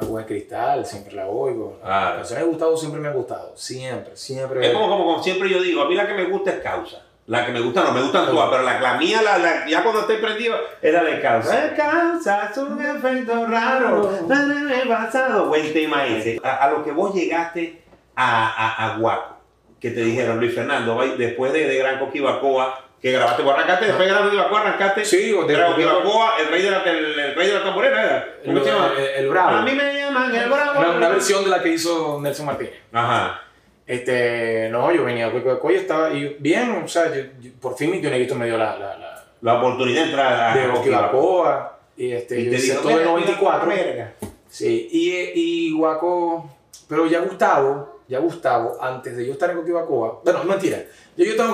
[0.00, 1.78] Agua de cristal, siempre la oigo.
[1.84, 2.06] Ah.
[2.06, 3.52] Las canciones de Gustavo siempre me han gustado.
[3.54, 4.66] Siempre, siempre.
[4.66, 7.02] Es como, como, como siempre yo digo, a mí la que me gusta es causa.
[7.26, 9.82] La que me gusta no, me gustan todas, pero la, la mía, la, la- ya
[9.84, 11.66] cuando estoy prendido, es la de causa.
[11.66, 14.10] Es causa, es un efecto raro,
[14.88, 15.46] pasado.
[15.46, 16.40] Buen tema ese.
[16.42, 17.80] A, a lo que vos llegaste
[18.16, 19.31] a, a, a Guaco,
[19.82, 24.06] que te dijeron, Luis Fernando, después de, de Gran Coquibacoa, que grabaste, vos arrancaste, después
[24.08, 26.02] de Gran Coquibacoa arrancaste, Sí, de de Gran Coquibacoa.
[26.02, 28.26] Coquibacoa, el rey de la, el, el rey de la tamborera era.
[28.44, 28.92] ¿Cómo el, se llama?
[28.96, 29.48] el- el Bravo.
[29.56, 30.78] A mí me llaman el bravo.
[30.80, 32.74] Una, una versión de la que hizo Nelson Martínez.
[32.92, 33.42] Ajá.
[33.86, 37.76] Este, no, yo venía a Coicoy y estaba y bien, o sea, yo- yo- por
[37.76, 40.68] fin mi tío Neguito me dio la, la, la La oportunidad de entrar a de
[40.68, 41.78] Oquibacoa.
[41.96, 43.66] Y este, Y yo te hice todo el "Mira, 94.
[43.68, 44.12] mira, verga".
[44.48, 46.48] Sí, y, y Guaco,
[46.88, 50.84] pero ya Gustavo, ya Gustavo, antes de yo estar en Coquibacoa, bueno, mentira,
[51.16, 51.50] ya yo estaba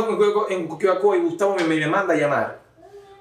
[0.51, 2.59] en Coquibacoa- y Gustavo me, me manda a llamar,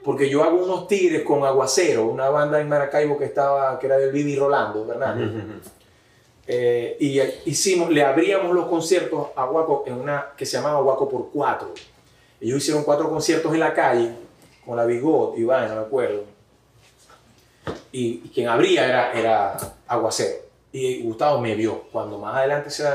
[0.03, 3.97] porque yo hago unos tigres con Aguacero, una banda en Maracaibo que estaba, que era
[3.97, 5.15] del Vivi Rolando, ¿verdad?
[6.47, 7.19] Eh, y
[7.49, 11.73] hicimos, le abríamos los conciertos a Guaco en una que se llamaba Guaco por Cuatro.
[12.39, 14.11] Ellos hicieron cuatro conciertos en la calle
[14.65, 16.23] con la Bigot, Iván, no me acuerdo.
[17.91, 20.37] Y, y quien abría era, era Aguacero.
[20.71, 21.83] Y Gustavo me vio.
[21.91, 22.87] Cuando más adelante se,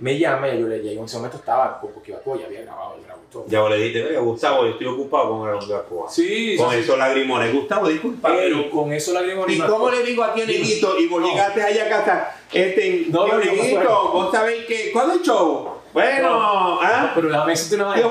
[0.00, 2.62] me llama, y yo le ya yo en ese momento estaba con Coquibacoa, ya había
[2.62, 3.44] grabado el grabo y todo.
[3.48, 6.08] Ya vos le dijiste, "Verga, Gustavo, yo estoy ocupado con el Oquibacoa.
[6.10, 7.52] Sí, Con sí, esos lagrimones.
[7.52, 8.28] Gustavo, disculpa.
[8.28, 10.98] pero con eso la ¿Y cómo le digo aquí a Neguito?
[10.98, 11.28] Y vos No.
[11.28, 12.30] llegaste allá a casa.
[12.52, 14.92] Este, No, no, Neguito, vos sabéis que.
[14.92, 15.68] ¿Cuándo el show?
[15.92, 17.12] Bueno, ¿ah?
[17.14, 18.08] Pero déjame decirte una vaina.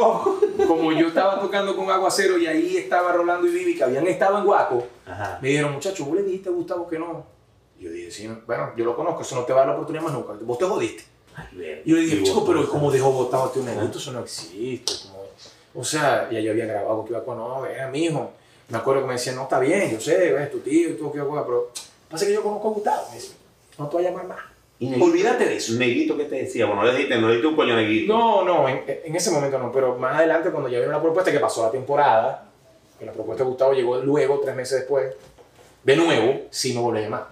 [0.67, 4.39] Como yo estaba tocando con Aguacero y ahí estaba Rolando y Vivi, que habían estado
[4.39, 5.39] en Guaco, Ajá.
[5.41, 7.25] me dijeron, muchacho, ¿vos le dijiste a Gustavo que no?
[7.79, 8.39] Y yo dije, sí, no.
[8.47, 10.33] bueno, yo lo conozco, eso no te va a dar la oportunidad más nunca.
[10.41, 11.03] Vos te jodiste.
[11.85, 13.11] Y yo le dije, chico, pero ¿cómo dejó
[13.53, 13.97] ti un negrito?
[13.99, 14.93] Eso no existe.
[15.03, 15.25] como-
[15.75, 18.31] O sea, ya yo había grabado que iba con, no, era mi hijo.
[18.69, 21.19] Me acuerdo que me decían, no, está bien, yo sé, es tu tío, tú, que
[21.19, 21.71] pero
[22.09, 23.07] pasa que yo conozco a Gustavo.
[23.09, 23.33] Me dice,
[23.77, 24.39] no te voy a llamar más.
[24.79, 25.73] Y Olvídate de eso.
[25.73, 26.65] Neguito, ¿qué te decía?
[26.65, 28.13] Bueno, no le dijiste, no le dijiste un coño Neguito.
[28.15, 31.31] No, no, en, en ese momento no, pero más adelante cuando ya vieron la propuesta
[31.31, 32.45] que pasó la temporada,
[32.99, 35.13] que la propuesta de Gustavo llegó luego, tres meses después,
[35.83, 37.27] de nuevo, sí me volví a llamar.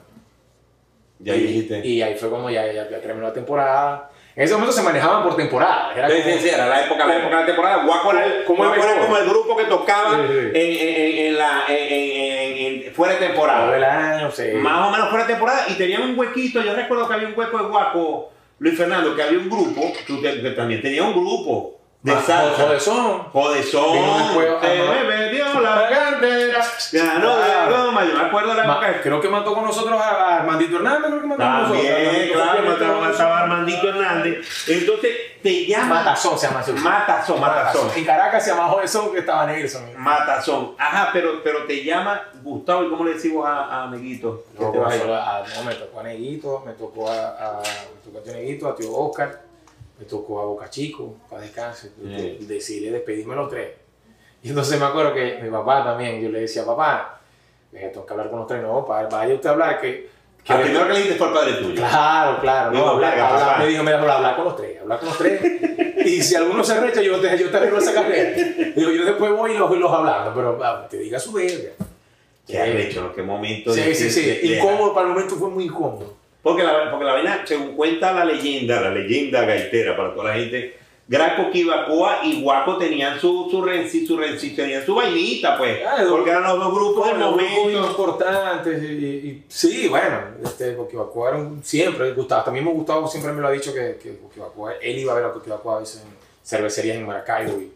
[1.19, 1.81] Ya y, dijiste.
[1.87, 4.09] y ahí fue como ya, ya, ya terminó la temporada.
[4.35, 5.93] En ese momento se manejaban por temporada.
[5.95, 7.83] Era Sí, como- sí, era la época, la época de la temporada.
[7.85, 9.05] Guaco era, Como el Guaco era mejor.
[9.07, 10.37] como el grupo que tocaba Sí, sí.
[10.53, 14.31] En, en- en- en la, en, fuera de temporada.
[14.31, 14.43] sí.
[14.55, 15.65] Más o menos fuera de temporada.
[15.69, 16.61] Y tenían un huequito.
[16.61, 20.21] Yo recuerdo que había un hueco de Guaco, Luis Fernando, que había un grupo, tú
[20.21, 21.74] que, que también tenía un grupo
[22.13, 22.63] salsa.
[22.63, 23.19] Jodezón.
[23.31, 23.93] Jodezón.
[24.61, 26.65] Se me dio la cantera.
[26.91, 27.77] Ya no Claro.
[27.77, 28.05] de goma.
[28.05, 29.01] Yo me acuerdo de la época.
[29.01, 31.81] creo que mató con nosotros a, Armandito Hernández, creo que mató con nosotros.
[31.83, 32.33] También, Armandito
[32.77, 34.69] claro, mataba, a Armandito Hernández.
[34.69, 35.95] Entonces, te llama.
[35.95, 36.81] Matazón se llama grupo.
[36.81, 37.89] Matazón, Matazón.
[37.95, 39.83] En Caracas se llama Jodezón, que estaba Nelson.
[39.97, 40.75] Matazón.
[40.77, 42.83] Ajá, pero, pero te llama Gustavo.
[42.83, 43.87] ¿Y cómo le decimos a, a
[44.55, 45.01] que No, te vas a ir?
[45.01, 48.33] solo a- no, me tocó a Neguito, me tocó a, a, me tocó a tío
[48.33, 49.41] Neguito, a tío Oscar,
[49.99, 51.89] me tocó a Boca Chico, para descanse.
[52.01, 52.37] Sí.
[52.41, 53.69] Y Decidí despedirme los tres.
[54.43, 57.19] Y entonces me acuerdo que mi papá también, yo le decía, papá,
[57.73, 60.09] eh, tengo que hablar con los tres, no, pa- vaya usted a hablar que...
[60.43, 61.75] que Al primero que le dijiste fue el padre tuyo.
[61.75, 63.57] Claro, claro, no, Digo, hablar, hablar, papá.
[63.59, 65.41] me dijo, mira, hablar, hablar con los tres, hablar con los tres.
[66.05, 68.37] y si alguno se recha, yo te, yo te arreglo esa carrera.
[68.75, 71.71] Digo, yo después voy y los, los hablando, pero ah, te diga su verga.
[72.45, 73.13] Qué arrecho, ¿no?
[73.13, 73.73] Qué momento.
[73.73, 74.21] Sí, de- sí, de- sí.
[74.25, 76.13] de- de- Incómodo, para el momento fue muy incómodo.
[76.45, 80.35] Porque la, porque la vaina, según cuenta la leyenda, la leyenda gaitera para toda la
[80.35, 80.77] gente,
[81.07, 85.79] Gran Coquibacoa y Guaco tenían su, su renci, su renci, tenían su vainita, pues.
[85.83, 87.87] Ah, de- porque eran los dos grupos del Bueno, grupos momento.
[87.89, 93.33] importantes y, y- sí, bueno, este, Coquibacoa era un- siempre, Gustavo, también me Gustavo siempre
[93.33, 94.09] me lo ha dicho que, que
[94.81, 96.09] él iba a ver a Coquibacoa a veces en
[96.43, 97.71] cervecerías en Maracaibo y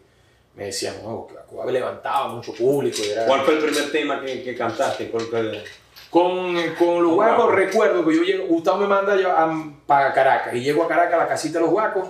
[0.56, 3.26] me decía, no, Coquibacoa levantaba mucho público y era...
[3.26, 5.08] ¿Cuál fue el primer tema que, que cantaste?
[5.08, 5.62] ¿Cuál fue?
[6.10, 10.54] Con, con los guacos recuerdo que yo llego, Gustavo me manda yo a, para Caracas
[10.54, 12.08] y llego a Caracas a la casita de los guacos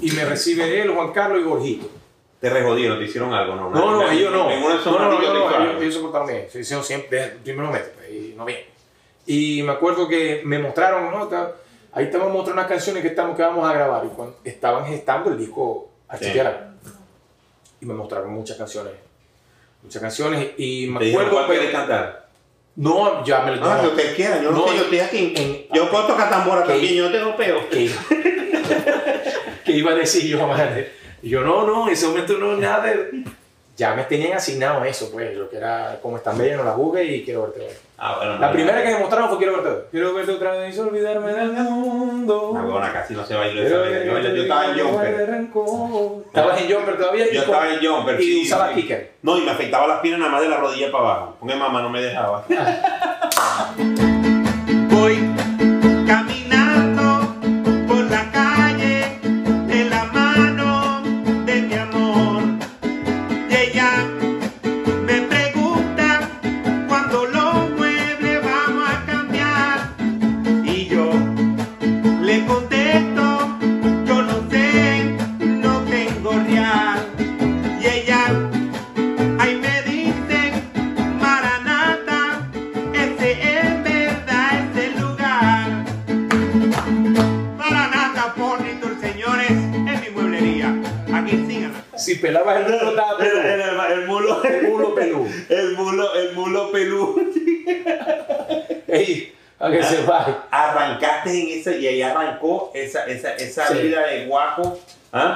[0.00, 1.90] y me recibe él, Juan Carlos y Borjito.
[2.40, 3.70] Te rejodieron, te hicieron algo, ¿no?
[3.70, 4.48] No, no, ellos no.
[4.48, 6.46] Ninguno de esos no, no, no, ellos, ellos se portaron bien.
[6.50, 8.60] Se hicieron siempre, desde el primer momento, pues, y no bien.
[9.26, 11.28] Y me acuerdo que me mostraron, ¿no?
[11.92, 14.04] Ahí a mostrar unas canciones que, estamos, que vamos a grabar.
[14.04, 16.58] Y cuando estaban gestando el disco Archipiélago.
[17.80, 18.92] Y me mostraron muchas canciones.
[19.82, 20.50] Muchas canciones.
[20.58, 21.30] Y me acuerdo.
[21.30, 22.25] ¿cuál quieres cantar?
[22.76, 25.32] No, ya me lo No, lo que quieras, yo no, No, sé, yo estoy aquí.
[25.36, 26.72] en- yo puedo tocar tambora ¿Qué?
[26.72, 27.68] también, yo no tengo peo.
[29.64, 30.92] que iba a decir yo, madre.
[31.22, 32.84] Yo, no, no, en ese momento no, nada.
[32.84, 33.24] de-
[33.76, 37.04] Ya me tenían asignado eso, pues, lo que era como están bellas, no la jugué
[37.04, 37.72] y quiero verte hoy.
[37.98, 38.82] Ah, bueno, La no, primera no.
[38.84, 39.82] que me mostraron fue quiero verte hoy.
[39.90, 42.54] Quiero verte otra vez y olvidarme del mundo.
[42.56, 44.04] Ah, bueno, casi no se bailó vaina.
[44.04, 45.40] Yo, yo estaba en jumper.
[46.26, 47.32] ¿Estabas en jumper todavía?
[47.32, 48.20] Yo estaba en jumper.
[48.20, 48.74] Y sí, usaba sí.
[48.82, 49.12] kicker.
[49.22, 51.36] No, y me afectaba las piernas nada más de la rodilla para abajo.
[51.38, 52.44] Porque mamá no me dejaba.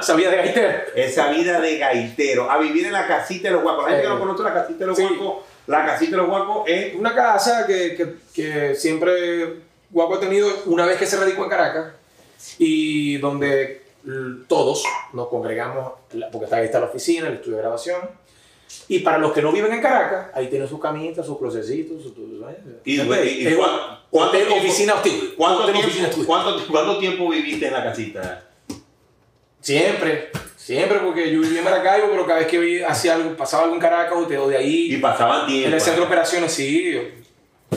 [0.01, 0.03] ¿ah?
[0.03, 0.79] Sabía de gaitero.
[0.95, 2.49] Esa vida de gaitero.
[2.51, 3.83] A vivir en la casita de los guacos.
[3.85, 4.13] La gente que Eh.
[4.13, 5.03] no conoce la casita de los Sí.
[5.07, 5.43] guacos.
[5.67, 6.95] La casita de los guacos es.
[6.95, 11.49] Una casa que, que, que siempre Guaco ha tenido una vez que se radicó en
[11.49, 11.93] Caracas
[12.57, 13.81] y donde
[14.47, 14.83] todos
[15.13, 15.93] nos congregamos,
[16.31, 17.99] porque está- ahí está la oficina, el estudio de grabación.
[18.87, 22.13] Y para los que no viven en Caracas, ahí tienen sus camitas, sus closecitos, sus...
[22.13, 22.25] sus-
[22.85, 25.33] Y, y- y un cuán- cuánto hotel, tiempo- oficina hostil.
[25.37, 26.25] ¿Cuánto Hotel, tiempo, oficina hostil.
[26.25, 28.43] cuánto, cuánto tiempo viviste en la casita?
[29.61, 33.63] Siempre, siempre, porque yo vivía en Maracaibo, pero cada vez que vi- hacía algo, pasaba
[33.63, 35.67] algo en Caracas o de, o de Y ahí, pasaban tiempo.
[35.67, 36.99] en el centro de operaciones, sí,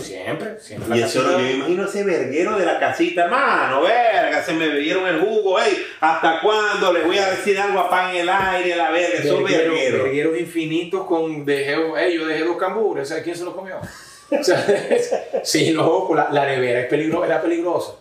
[0.01, 0.89] siempre, siempre.
[0.89, 4.67] la Y eso, yo me imagino ese verguero de la casita, hermano, verga, se me
[4.69, 8.29] bebieron el jugo, ey, ¿hasta cuándo les voy a decir algo a pan en el
[8.29, 9.19] aire, la verga?
[9.19, 10.03] Esos Vergueros, vergueros.
[10.05, 13.77] vergueros infinitos con dejé, ey, yo dejé dos cambures, ¿sabes quién se los comió?
[14.31, 14.67] O sea,
[15.45, 17.93] sí, loco, la, la nevera es peligro, era peligrosa.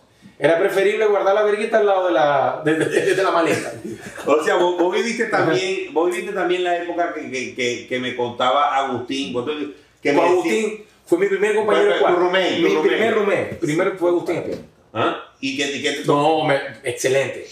[0.44, 3.74] Era preferible guardar la verguita al lado de la, de, de- de la maleta.
[4.26, 8.00] O sea, vos, vos viviste también, vos viviste también la época que, que, que, que
[8.00, 9.34] me contaba Agustín,
[10.02, 12.20] que decía- Agustín fue mi primer compañero de cuarto.
[12.20, 12.26] tu
[12.62, 13.58] Mi primer roommate.
[13.62, 14.44] Primero fue Agustín.
[14.94, 15.24] ¿Ah?
[15.40, 17.48] ¿Y qué, qué te No, me- excelente.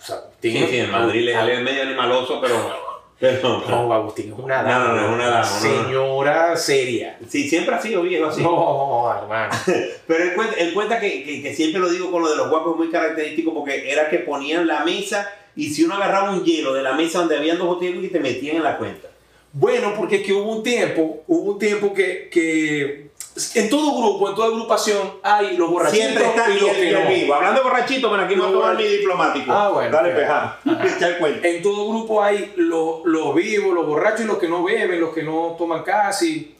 [0.00, 2.91] O sea, Agustín, Sí, sí, en Madrid le sale medio animaloso, pero...
[3.20, 4.84] pero No, Agustín es una No, dama.
[4.88, 5.84] no, no, es una dama, no, no.
[5.84, 7.18] Señora seria.
[7.28, 8.42] sí, siempre ha sido viejo así.
[8.42, 9.52] No, hermano.
[10.06, 12.50] Pero él cuenta, él cuenta que, que- que siempre lo digo con lo de los
[12.50, 16.72] guapos muy característico porque era que ponían la mesa y si uno agarraba un hielo
[16.74, 19.08] de la mesa donde habían dos botellas y te metían en la cuenta.
[19.52, 23.10] Bueno, porque es que hubo un tiempo, hubo un tiempo que, que
[23.54, 27.08] en todo grupo, en toda agrupación, hay los borrachitos Siempre está y los que no.
[27.08, 27.34] vivo.
[27.34, 28.90] Hablando de borrachito, pero aquí no mi borrachos.
[28.90, 29.52] diplomático.
[29.52, 29.90] Ah, bueno.
[29.90, 30.58] Dale, peja.
[31.42, 35.14] En todo grupo hay los, los vivos, los borrachos y los que no beben, los
[35.14, 36.56] que no toman casi.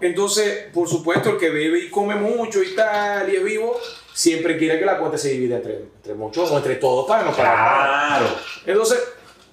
[0.00, 3.76] Entonces, por supuesto, el que bebe y come mucho y tal, y es vivo,
[4.12, 7.32] siempre quiere que la cuenta se divida entre, entre muchos o entre todos para no
[7.32, 8.20] pagar.
[8.20, 8.26] Claro.
[8.64, 8.98] Entonces,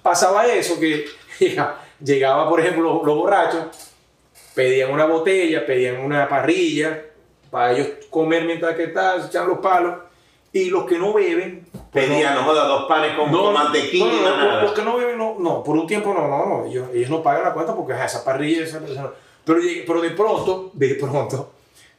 [0.02, 1.04] pasaba eso, que
[2.00, 3.64] llegaba, por ejemplo, los, los borrachos,
[4.56, 7.04] pedían una botella, pedían una parrilla,
[7.50, 9.94] para ellos comer mientras que tal, se echan los palos,
[10.52, 11.66] y los que no beben...
[11.92, 14.62] pues Pedía, no joda, dos panes con, con mantequilla no, no, no, nada.
[14.62, 17.22] Los que no beben, no, no, por un tiempo no, no, no, ellos, ellos no
[17.22, 19.12] pagan la cuenta porque esa parrilla, esa, esa-
[19.44, 21.52] pero, pero de pronto, de pronto,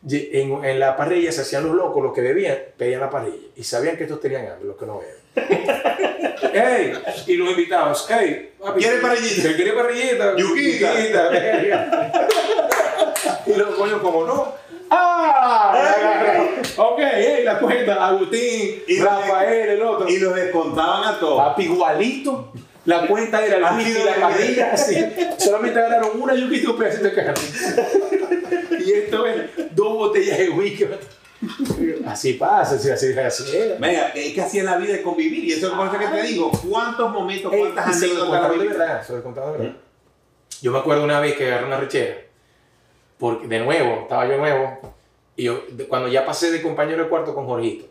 [0.10, 3.64] en, en la parrilla se hacían los locos, los que bebían, pedían la parrilla, y
[3.64, 5.16] sabían que estos tenían hambre, los que no beben.
[6.54, 6.94] ¡Ey!
[7.28, 8.50] Y los invitados, ¡ey!
[8.60, 9.42] papi, ¿Quiere parrillita?
[9.42, 10.36] ¿Quiere quiere parrillita?
[10.38, 10.94] Yuquita.
[13.46, 14.56] y los coños, como no.
[14.90, 15.76] ¡Ah!
[16.78, 17.00] ok,
[17.44, 20.08] la cuenta, Agustín, Y- Rafael, el otro.
[20.10, 21.38] Y los descontaban a todos.
[21.38, 22.54] Papi, igualito.
[22.86, 24.96] La cuenta era la misma y la parrilla así.
[25.38, 27.34] Solamente ganaron una yuquita y un pedacito de carne.
[28.86, 30.86] y esto es dos botellas de whisky.
[32.06, 33.76] Así pasa, así, así, así era.
[33.80, 35.44] Venga, es que así es la vida de convivir.
[35.44, 36.52] Y eso es por eso que te digo.
[36.70, 39.76] ¿Cuántos momentos, cuántas lo anécdotas de verdad, se lo contaron de verdad.
[40.62, 42.16] Yo me acuerdo una vez que agarré una rechera,
[43.20, 44.96] porque de nuevo, estaba yo nuevo,
[45.36, 47.86] y yo, de- cuando ya pasé de compañero de cuarto con Jorgito,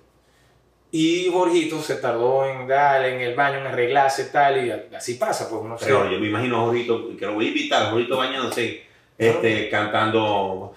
[0.91, 5.49] y Jorgito se tardó en darle en el baño, en arreglarse tal, y así pasa,
[5.49, 5.85] pues uno se...
[5.87, 8.83] Pero yo me imagino a Jorrito, que lo voy a invitar, Jorrito bañándose,
[9.19, 10.75] este, cantando.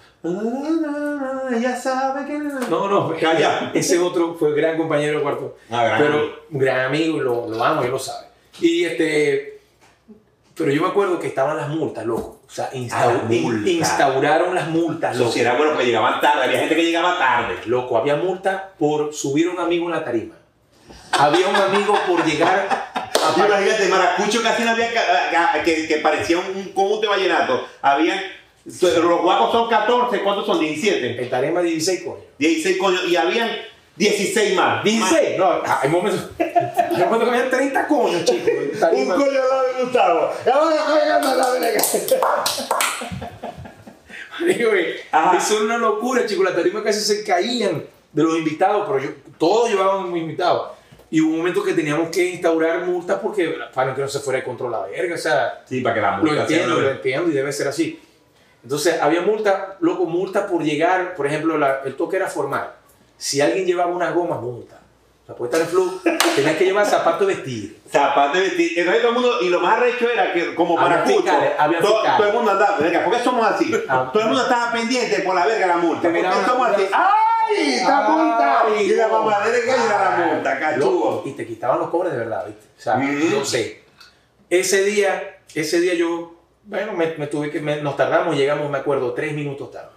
[1.60, 2.38] Ya sabe que.
[2.38, 3.70] No, no, Calla.
[3.74, 5.56] ese otro fue gran compañero de cuarto.
[5.70, 6.32] Ah, gran pero amigo.
[6.50, 8.26] un gran amigo, lo, lo amo, él lo sabe.
[8.60, 9.60] Y este,
[10.56, 12.40] pero yo me acuerdo que estaban las multas, loco.
[12.46, 13.68] O sea, Ah, las in- multas.
[13.70, 15.30] instauraron las multas, loco.
[15.32, 17.54] sí era bueno porque llegaban tarde, había gente que llegaba tarde.
[17.66, 20.34] Loco, había multa por subir a un amigo en la tarima.
[21.12, 22.89] Había un amigo por llegar
[23.36, 24.90] Imagínate, Maracucho casi no había
[25.64, 27.66] que, que parecía un conjunto de vallenato.
[27.82, 28.20] Habían,
[28.64, 30.60] los guapos son 14, ¿cuántos son?
[30.60, 31.22] 17.
[31.22, 32.20] El tarima 16, coño.
[32.38, 33.50] 16 coño, y habían
[33.96, 34.82] 16 más.
[34.84, 38.50] 16, no, hay momentos, momentos que había 30 coños, chicos.
[38.92, 40.32] Un coño al lado de Gustavo.
[45.36, 46.44] Eso una locura, chicos.
[46.44, 50.74] Las tarimas casi se caían de los invitados, pero yo, todos llevaban un invitado.
[51.12, 54.38] Y hubo un momento que teníamos que instaurar multas porque para que no se fuera
[54.38, 55.14] de control la verga.
[55.14, 57.66] O sea, Sí, para que la lo multa sea entiendo, lo entiendo y debe ser
[57.68, 58.00] así.
[58.62, 62.70] Entonces, había multa, loco, multa por llegar, por ejemplo, la- el toque era formal.
[63.16, 64.76] Si alguien llevaba una goma, multa.
[65.22, 66.00] O sea, puede estar en flu,
[66.36, 67.80] tenías que llevar zapatos de vestir.
[67.90, 68.78] Zapatos de vestir.
[68.78, 72.26] Entonces todo el mundo, y lo más arrecho era que como fiscales, había todo, todo
[72.28, 73.72] el mundo andaba, venga, ¿por qué somos así?
[73.88, 74.10] Ah.
[74.12, 76.02] todo el mundo estaba pendiente por la verga la multa.
[76.02, 76.86] ¿Por qué somos así?
[77.58, 77.74] ¡Ay!
[77.74, 78.64] ¡Está Ay, multa!
[78.82, 81.22] Y la mamadera que era la multa, Loco, cachugo.
[81.26, 82.66] y te quitaban los cobres de verdad, ¿viste?
[82.78, 83.36] O sea, Ujú.
[83.38, 83.82] no sé.
[84.48, 86.34] Ese día, ese día yo,
[86.64, 89.90] bueno, me, me tuve que, me- nos tardamos, llegamos, me acuerdo, tres minutos tarde.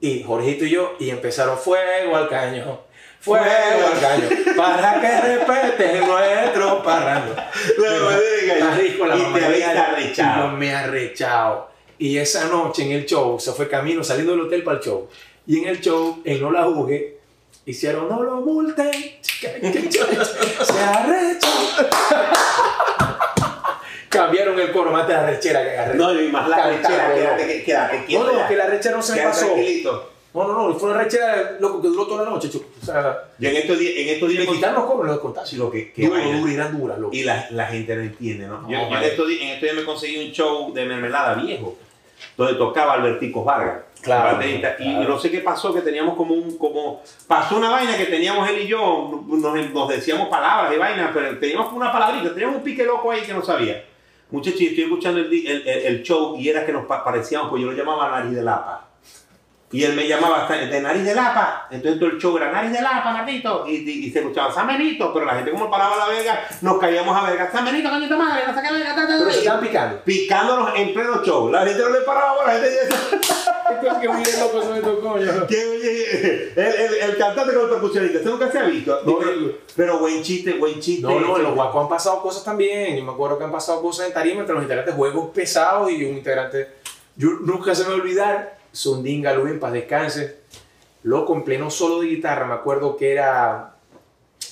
[0.00, 2.82] Y Jorgito y yo, y empezaron fuego al caño,
[3.20, 7.34] fuego al caño, para que respeten nuestro parrando.
[7.34, 10.46] La y te habías arrechado.
[10.46, 11.68] Y yo me arrechado.
[11.98, 15.08] Y esa noche en el show, se fue camino saliendo del hotel para el show.
[15.48, 17.16] Y en el show, en No La Jugue,
[17.64, 18.92] hicieron no lo multen.
[19.22, 21.48] se arrecha.
[24.10, 25.94] Cambiaron el coro, más de la rechera que agarré.
[25.96, 27.36] No, y más la Cantado, rechera, loco.
[27.36, 28.24] quédate, quédate quieto.
[28.24, 29.46] No, no, que la rechera no se pasó.
[29.46, 30.10] tranquilito.
[30.34, 32.66] No, no, no, fue una rechera, loco, que duró toda la noche, chico.
[32.82, 35.48] O sea, Yo en estos días, en estos días me quitaron los coros, los descontaron.
[35.48, 37.14] Sí, lo que, que Duro, duro, eran duras, loco.
[37.16, 38.60] Y la, la gente no entiende, ¿no?
[38.60, 41.34] No, yo, yo en, estos días, en estos días me conseguí un show de mermelada
[41.34, 41.76] viejo,
[42.36, 43.78] donde tocaba Albertico Vargas.
[44.02, 45.08] Claro, baterista, Y claro.
[45.08, 48.62] no sé qué pasó, que teníamos como un, como, pasó una vaina que teníamos él
[48.62, 52.84] y yo, nos, nos decíamos palabras y vainas, pero teníamos una palabrita, teníamos un pique
[52.84, 53.84] loco ahí que no sabía.
[54.30, 57.70] Muchachos, estoy escuchando el, el, el- show y era que nos pa- parecíamos, pues yo
[57.70, 58.87] lo llamaba nariz de lapa.
[59.70, 61.68] Y él me llamaba de nariz de lapa.
[61.70, 63.64] Entonces todo el show era nariz de lapa, Martito.
[63.66, 65.12] Y, y, y se escuchaba Samenito.
[65.12, 67.50] Pero la gente como paraba la verga, nos caíamos a verga.
[67.52, 68.94] Samenito, coño de madre, no sé qué verga.
[68.94, 69.18] ta, ta, ta".
[69.18, 70.00] Pero se estaban picando.
[70.04, 71.50] Picándonos en pleno show.
[71.50, 72.68] La gente no le paraba, la gente
[74.00, 75.44] que bien loco son estos coños.
[75.48, 79.00] que, oye, el, el, el cantante con el percusionista, eso nunca se ha visto.
[79.04, 79.48] No, pero, no.
[79.76, 81.02] pero buen chiste, buen chiste.
[81.06, 82.96] No, no, en los guacos han pasado cosas también.
[82.96, 86.04] Yo me acuerdo que han pasado cosas en tarima entre los integrantes, juegos pesados y
[86.04, 86.68] un integrante.
[87.16, 90.38] Yo nunca se me va a olvidar, Sundin Galú en paz descanse.
[91.04, 93.74] Loco, en pleno solo de guitarra, me acuerdo que era.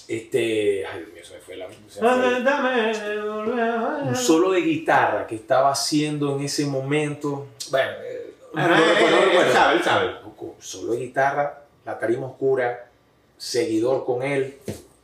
[0.09, 0.87] Este.
[0.87, 1.67] Ay, Dios mío, se me fue la.
[1.89, 2.43] se me fue.
[2.43, 7.49] Dame, Un solo de guitarra que estaba haciendo en ese momento.
[7.71, 9.53] Bueno, eh, no, recuerdo, no él recuerdo.
[9.53, 10.13] sabe, él sabe.
[10.23, 12.89] Loco, solo de guitarra, la tarima oscura,
[13.37, 14.59] seguidor con él,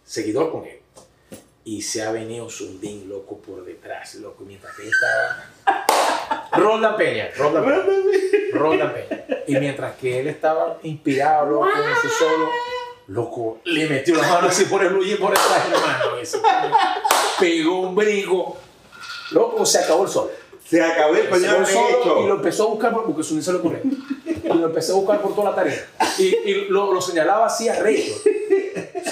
[0.05, 0.79] seguidor con él.
[1.65, 5.87] Y se ha venido Sundin, loco, por detrás, loco, mientras que él estaba...
[6.53, 7.83] Roldan Peña, Roldan Peña,
[8.53, 9.25] Roldan Peña.
[9.47, 12.49] Y mientras que él estaba inspirado, loco, en su solo,
[13.09, 16.17] loco, le metió la mano así por el y por detrás, hermano.
[16.21, 16.39] Ese,
[17.41, 18.57] pegó un brinco.
[19.31, 20.31] Loco, se acabó el solo.
[20.65, 22.21] Se acabó el hecho.
[22.23, 23.81] y lo empezó a buscar por- porque Sundin se lo ocurrió.
[24.45, 25.87] Y lo empecé a buscar por toda la tarea.
[26.19, 28.13] Y, y lo, lo señalaba así a reto.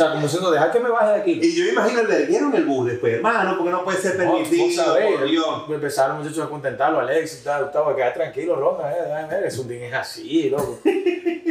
[0.01, 1.41] O sea, como diciendo, deja que me baje de aquí.
[1.43, 4.17] Y yo me imagino el verguero en el bus después, hermano, porque no puede ser
[4.19, 4.83] No, permitido.
[4.85, 5.69] sabés, por Dios.
[5.69, 9.43] me empezaron los muchachos a contentarlo, Alex y tal, Gustavo, quedar tranquilo, Ronda, eh, eh,
[9.47, 10.79] eh, Sundin es así, loco.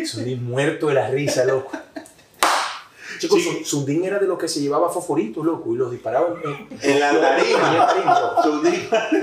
[0.03, 1.77] Sundin muerto de la risa, loco.
[3.19, 3.49] Chicos, Sí.
[3.49, 6.99] Sun- Sundin era de los que se llevaba fosforitos, loco, y los disparaba en, En
[6.99, 7.83] la tarima.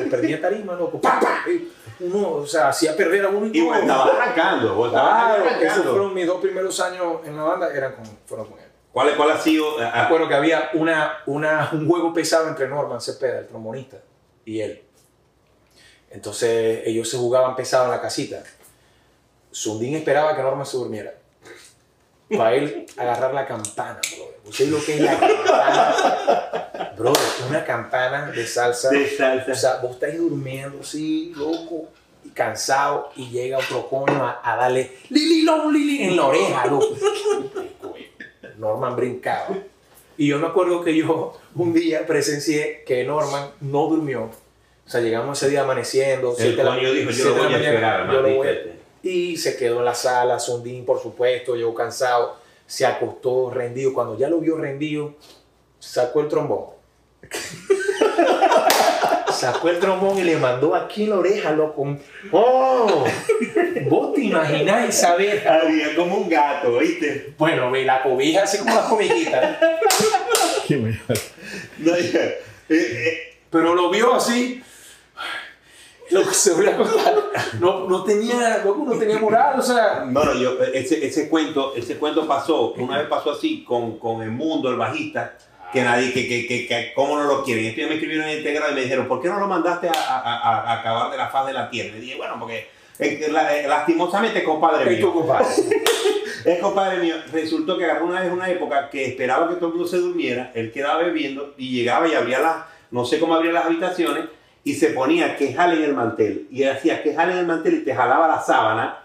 [0.05, 1.01] Lo perdía tarima, loco.
[1.01, 1.33] ¡Pam, pam!
[1.49, 5.45] Y Uno, o sea, hacía perder a uno Y vos estabas arrancando, vos estabas Claro,
[5.45, 5.91] esos arrancando.
[5.91, 8.66] fueron mis dos primeros años en la banda, eran con, fueron con él.
[8.97, 9.79] ¿Cuál, ¿Cuál ha sido?
[9.79, 13.99] ah, Me acuerdo que había una, una, un juego pesado entre Norman Cepeda, el trombonista,
[14.47, 14.83] y él.
[16.11, 18.43] Entonces ellos se jugaban pesado en la casita.
[19.51, 21.13] Sundin esperaba que Norman se durmiera.
[22.35, 24.41] Para él agarrar la campana, brother.
[24.47, 26.93] ¿Usted lo que es la campana?
[26.97, 28.89] Brother, una campana de salsa.
[28.89, 29.53] de salsa.
[29.53, 31.91] O sea, vos estáis durmiendo así, loco,
[32.33, 36.97] cansado, y llega otro coño a, a darle Lili Long Lili en la oreja, loco.
[38.67, 39.49] Norman brincaba.
[40.19, 44.23] Y yo me acuerdo que yo un día presencié que Norman no durmió.
[44.87, 46.31] O sea, llegamos ese día amaneciendo.
[46.31, 48.07] El siete de la- coño dijo, yo siete lo de la voy a mañana, esperar,
[48.13, 48.77] yo lo voy a- maldito.
[49.03, 53.93] Y se quedó en la sala, Sundin, por supuesto, llegó cansado, se acostó rendido.
[53.95, 55.15] Cuando ya lo vio rendido,
[55.79, 56.67] sacó el trombón.
[59.37, 61.97] sacó el trombón y le mandó aquí en la oreja, loco.
[62.33, 63.05] ¡Oh!
[63.89, 65.47] ¿Vos te imaginás esa vez?
[65.47, 67.35] Había como un gato, ¿viste?
[67.39, 69.59] Bueno, ve la cobija así como las comiquitas.
[71.79, 72.21] No, ya.
[72.21, 74.63] Eh, eh, Pero lo vio así.
[76.11, 77.15] Lo que se voy a contar.
[77.61, 80.05] No, no tenía, loco, no tenía moral, o sea.
[80.09, 84.31] Bueno, yo, ese, ese, cuento, ese cuento pasó, una vez pasó así con, con el
[84.31, 85.37] mundo, el bajista,
[85.77, 87.65] que nadie, que, que, que, que cómo no lo quieren.
[87.67, 90.39] Entonces me escribieron en Integra y me dijeron, ¿por qué no lo mandaste a, a,
[90.39, 91.97] a- acabar de la faz de la tierra?
[91.97, 92.69] Y dije, bueno, porque
[92.99, 95.13] eh, eh, lastimosamente es compadre Es mío.
[95.13, 95.47] compadre.
[96.47, 97.17] Es compadre mío.
[97.33, 100.53] Resultó que agarró una vez una época que esperaba que todo el mundo se durmiera,
[100.55, 102.57] él quedaba bebiendo y llegaba y abría las,
[102.93, 104.27] no sé cómo abría las habitaciones
[104.63, 106.47] y se ponía que jale en el mantel.
[106.53, 108.99] Y él hacía que jale en el mantel y te jalaba la sábana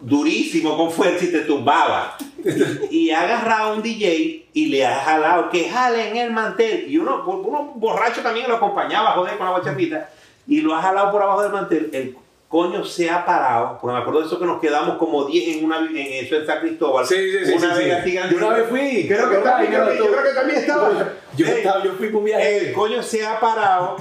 [0.00, 2.16] durísimo con fuerza y te tumbaba.
[2.90, 6.86] Y, ha agarrado a un DJ y le ha jalado que jale en el mantel.
[6.88, 10.10] Y uno, uno borracho también lo acompañaba, joder, con la bachatita.
[10.46, 11.90] Y lo ha jalado por abajo del mantel.
[11.92, 12.16] El
[12.48, 13.78] coño se ha parado.
[13.80, 16.46] Porque me acuerdo de eso que nos quedamos como 10 en, una, en eso en
[16.46, 17.06] San Cristóbal.
[17.06, 18.18] Sí, sí, sí, Una sí, vez sí.
[18.30, 19.06] Yo una vez fui.
[19.06, 21.12] Creo que, también, estaba, yo, yo creo que también estaba.
[21.36, 22.68] Yo, Ey, estaba, yo fui un viaje.
[22.68, 23.96] El coño se ha parado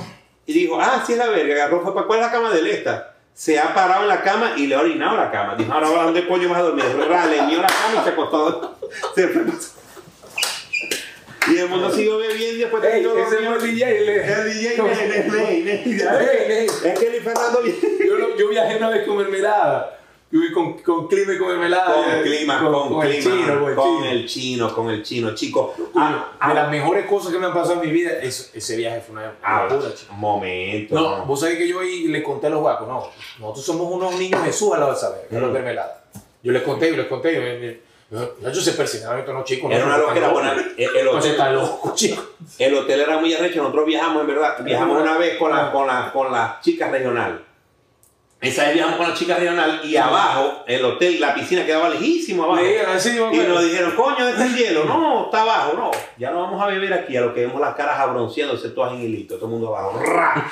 [0.45, 2.59] y dijo, ah, sí es la verga, agarró, fue para cuál es la cama de
[2.59, 3.16] él esta.
[3.37, 5.53] Se ha parado en la cama y le ha orinado la cama.
[5.55, 6.83] Dijo, ahora ¿dónde coño vas a dormir?
[7.07, 8.79] Ra, Le mió la cama y se acostó.
[9.15, 9.43] Se fue.
[11.53, 13.63] Y el mundo siguió bebiendo y después Ey, terminó ese no es.
[13.63, 15.53] DJ, le- El DJ Ney.
[15.53, 16.67] Ey, Ney.
[16.83, 17.79] Es que Luis Fernando viene.
[18.07, 19.96] Yo, no- yo viajé una vez con mermelada.
[20.53, 21.93] Con, con clima y con mermelada.
[21.93, 24.09] Con clima, con, con el clima, chino, con el con chino.
[24.11, 25.73] el chino, con el chino, chico.
[25.95, 28.75] Ah, Ah, de las mejores cosas que me han pasado en mi vida, eso- ese
[28.75, 30.13] viaje fue una ah, locura, chico.
[30.13, 30.95] momento.
[30.95, 33.07] No, vos sabés que yo ahí le conté a los guacos, no.
[33.39, 35.51] Nosotros somos unos niños Jesús al lado del saber, es la Mm.
[35.53, 36.03] mermelada.
[36.43, 37.33] Yo les conté, yo les conté.
[38.09, 39.71] Yo, yo, yo, yo se persignaban estos no chicos.
[39.71, 40.51] Era no, una no, están buena.
[40.77, 41.37] El, el No hotel,
[41.95, 42.25] chicos.
[42.59, 43.59] el hotel era muy arrecho.
[43.61, 44.63] Nosotros viajamos, en verdad.
[44.63, 47.43] Viajamos una vez con la, con la, con la chica regional.
[48.39, 52.43] Esa vez viajamos con la chica regional y abajo, el hotel, la piscina quedaba lejísimo
[52.43, 52.61] abajo.
[52.93, 54.85] Así, me Y nos dijeron, coño, ¿dónde está el hielo?
[54.97, 55.91] No, está abajo, no.
[56.17, 59.01] Ya no vamos a beber aquí, a lo que vemos las caras abronciándose todas en
[59.01, 59.99] hilito, todo el mundo abajo.
[59.99, 60.49] ¡Ra!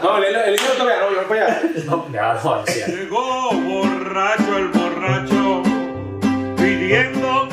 [0.00, 1.62] No, el, el niño todavía no, yo voy para allá.
[1.86, 2.86] No, ya, no, decía.
[2.86, 5.62] Llegó borracho el borracho
[6.56, 7.48] pidiendo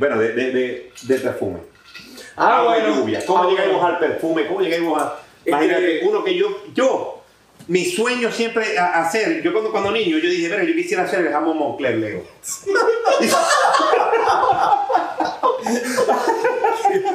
[0.00, 1.60] bueno, de, de, de, de perfume.
[2.36, 2.96] Ah, Agua y bueno.
[2.96, 3.24] lluvia.
[3.26, 3.86] ¿Cómo Ah, llegamos bueno.
[3.86, 4.46] al perfume?
[4.46, 5.18] ¿Cómo llegamos a...?
[5.38, 7.22] Este- Imagínate, uno que yo, yo,
[7.68, 11.26] mi sueño siempre a- hacer, yo cuando, cuando niño, yo dije, bueno, yo quisiera hacer
[11.26, 12.22] el jamón Moncler, Leo.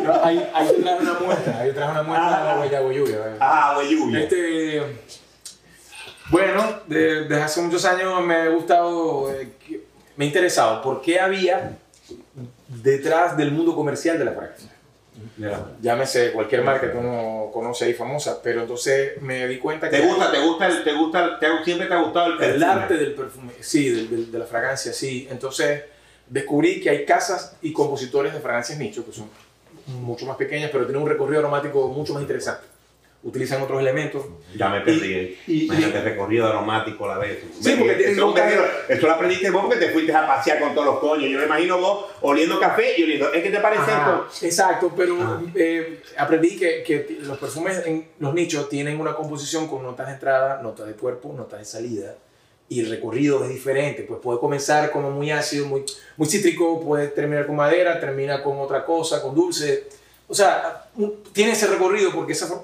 [0.03, 2.79] No, ahí, ahí te traje una muestra, ahí te traje una muestra de la huella
[2.81, 3.37] de lluvia.
[3.39, 4.19] Ah, lluvia.
[4.21, 4.81] Este,
[6.29, 9.49] bueno, de- desde hace muchos años me ha gustado, eh,
[10.15, 11.77] me ha interesado por qué había
[12.67, 14.71] detrás del mundo comercial de la fragancia.
[15.81, 20.05] Llámese cualquier marca que uno conoce ahí famosa, pero entonces me di cuenta que ¿Te
[20.05, 22.65] gusta, te gusta, el, te gusta, el- te siempre te ha gustado el el perfume?
[22.65, 25.25] arte del perfume, sí, del- del- de la fragancia, sí.
[25.31, 25.83] Entonces
[26.27, 29.29] descubrí que hay casas y compositores de fragancias nicho que son
[29.87, 32.65] mucho más pequeñas, pero tienen un recorrido aromático mucho más interesante.
[33.25, 34.23] Utilizan otros elementos.
[34.55, 35.37] Ya me perdí.
[35.47, 37.39] Y- y- Imagínate, recorrido aromático la vez.
[37.59, 38.47] Sí, porque tienen Eso, nunca-
[38.87, 41.31] eso lo aprendiste vos porque te fuiste a pasear con todos los coños.
[41.31, 43.33] Yo me imagino vos oliendo café y oliendo.
[43.33, 44.45] ¿Es que te parece Ajá, esto?
[44.45, 45.41] exacto, pero Ah.
[45.55, 50.13] eh, aprendí que, que los perfumes en los nichos tienen una composición con notas de
[50.13, 52.13] entrada, notas de cuerpo, notas de salida.
[52.69, 55.83] Y el recorrido es diferente, pues puede comenzar como muy ácido, muy,
[56.17, 59.85] muy cítrico, puede terminar con madera, termina con otra cosa, con dulce.
[60.27, 62.61] O sea, un- tiene ese recorrido porque fra-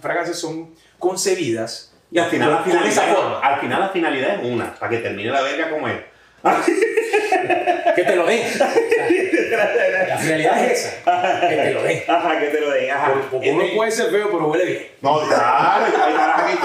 [0.00, 3.38] fragancias son concebidas Y al final, la esa finalidad, forma.
[3.40, 5.98] al final la finalidad es una, para que termine la verga como es.
[7.94, 8.40] Que te lo den.
[8.58, 12.02] La finalidad es esa, que te lo den.
[12.08, 12.90] Ajá, que te lo den.
[12.90, 13.14] Ajá.
[13.30, 14.86] Porque uno puede ser feo, pero huele bien.
[15.02, 15.84] No, claro,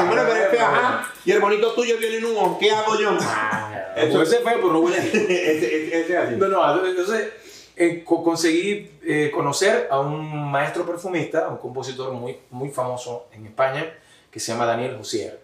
[0.08, 1.12] bueno, pero es feo, ajá.
[1.26, 3.18] Y el bonito tuyo violín humo, ¿qué hago yo?
[3.22, 5.26] Ah, Eso Puede ser feo, pero no huele bien.
[5.30, 6.36] ese, ese, ese es así.
[6.36, 7.30] No, no, entonces
[7.78, 13.46] eh, co- conseguí eh, conocer a un maestro perfumista, un compositor muy, muy famoso en
[13.46, 13.94] España,
[14.32, 15.40] que se llama Daniel Josier.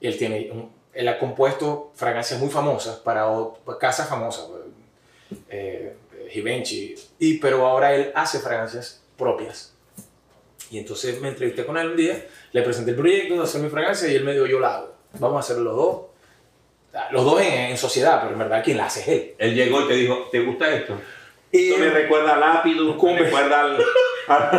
[0.00, 3.26] Él, tiene un- él ha compuesto fragancias muy famosas para,
[3.64, 4.46] para casas famosas,
[5.48, 5.96] eh,
[6.30, 9.74] Givenchy, y, pero ahora él hace fragancias propias.
[10.70, 13.68] Y entonces me entrevisté con él un día, le presenté el proyecto de hacer mi
[13.68, 14.92] fragancia y él me dijo, yo la hago.
[15.18, 16.00] Vamos a hacerlo los dos.
[16.94, 19.34] Ah, Los dos en, en sociedad, pero en verdad quien la hace es él.
[19.38, 20.94] Él llegó y te dijo, ¿te gusta esto?
[21.52, 23.76] Esto me recuerda a Lápido, me recuerda al...
[24.28, 24.50] al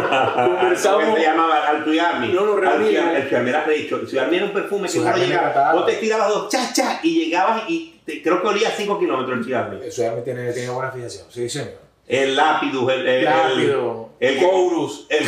[0.60, 1.68] Conversamos- ¿cómo se llamaba?
[1.68, 2.28] Al Tuyarmi.
[2.30, 2.88] No, Al reunimos.
[2.90, 3.96] Tuyarmi, El Tuyarmi era dicho.
[3.98, 5.74] El Tuyarmi era un perfume que Tuyarmi me llegaba.
[5.74, 9.86] Vos te tirabas dos chachas y llegabas y creo que olía 5 kilómetros el Tuyarmi.
[9.86, 11.26] Eso ya me tiene, tiene buena fijación.
[11.30, 11.82] Sí, señor.
[12.06, 13.08] El Lápido, el...
[13.08, 15.26] el Lápido, el, el Courus, El,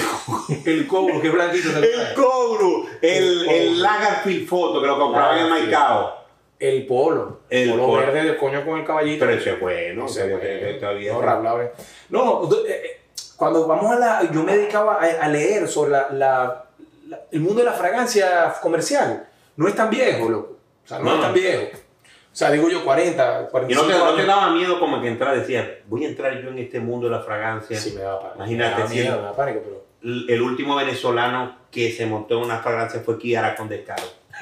[0.66, 1.70] el Courus, que es blanquito.
[1.72, 2.14] ¿te el acuerdas?
[2.14, 3.82] Couru, el, El el Couru.
[3.82, 5.72] Lagerfield Photo que lo compraban en Lagerfield.
[5.74, 6.25] Maicao.
[6.70, 7.42] El polo.
[7.50, 8.02] El polo, polo.
[8.02, 9.26] verde del coño con el caballito.
[9.26, 10.06] Pero ese es bueno.
[10.06, 11.60] Ese que- que todavía- no.
[12.10, 13.02] No, eh, eh,
[13.36, 14.32] cuando vamos a la.
[14.32, 16.66] Yo me dedicaba a, a leer sobre la, la-
[17.08, 19.28] la- el mundo de la fragancia comercial.
[19.58, 20.58] No es tan viejo, loco.
[20.84, 21.16] O sea, no, No.
[21.16, 21.78] es tan viejo.
[21.78, 25.08] O sea, digo yo 40, Y 45 no te, no te daba miedo como que
[25.08, 27.80] entrar, decía, voy a entrar yo en este mundo de la fragancia.
[27.80, 28.36] Sí, me daba pánico.
[28.38, 29.86] Imagínate, Me daba miedo, me daba pánico, pero.
[30.30, 34.04] el último venezolano que se montó en una fragancia fue Kiara con Descaro.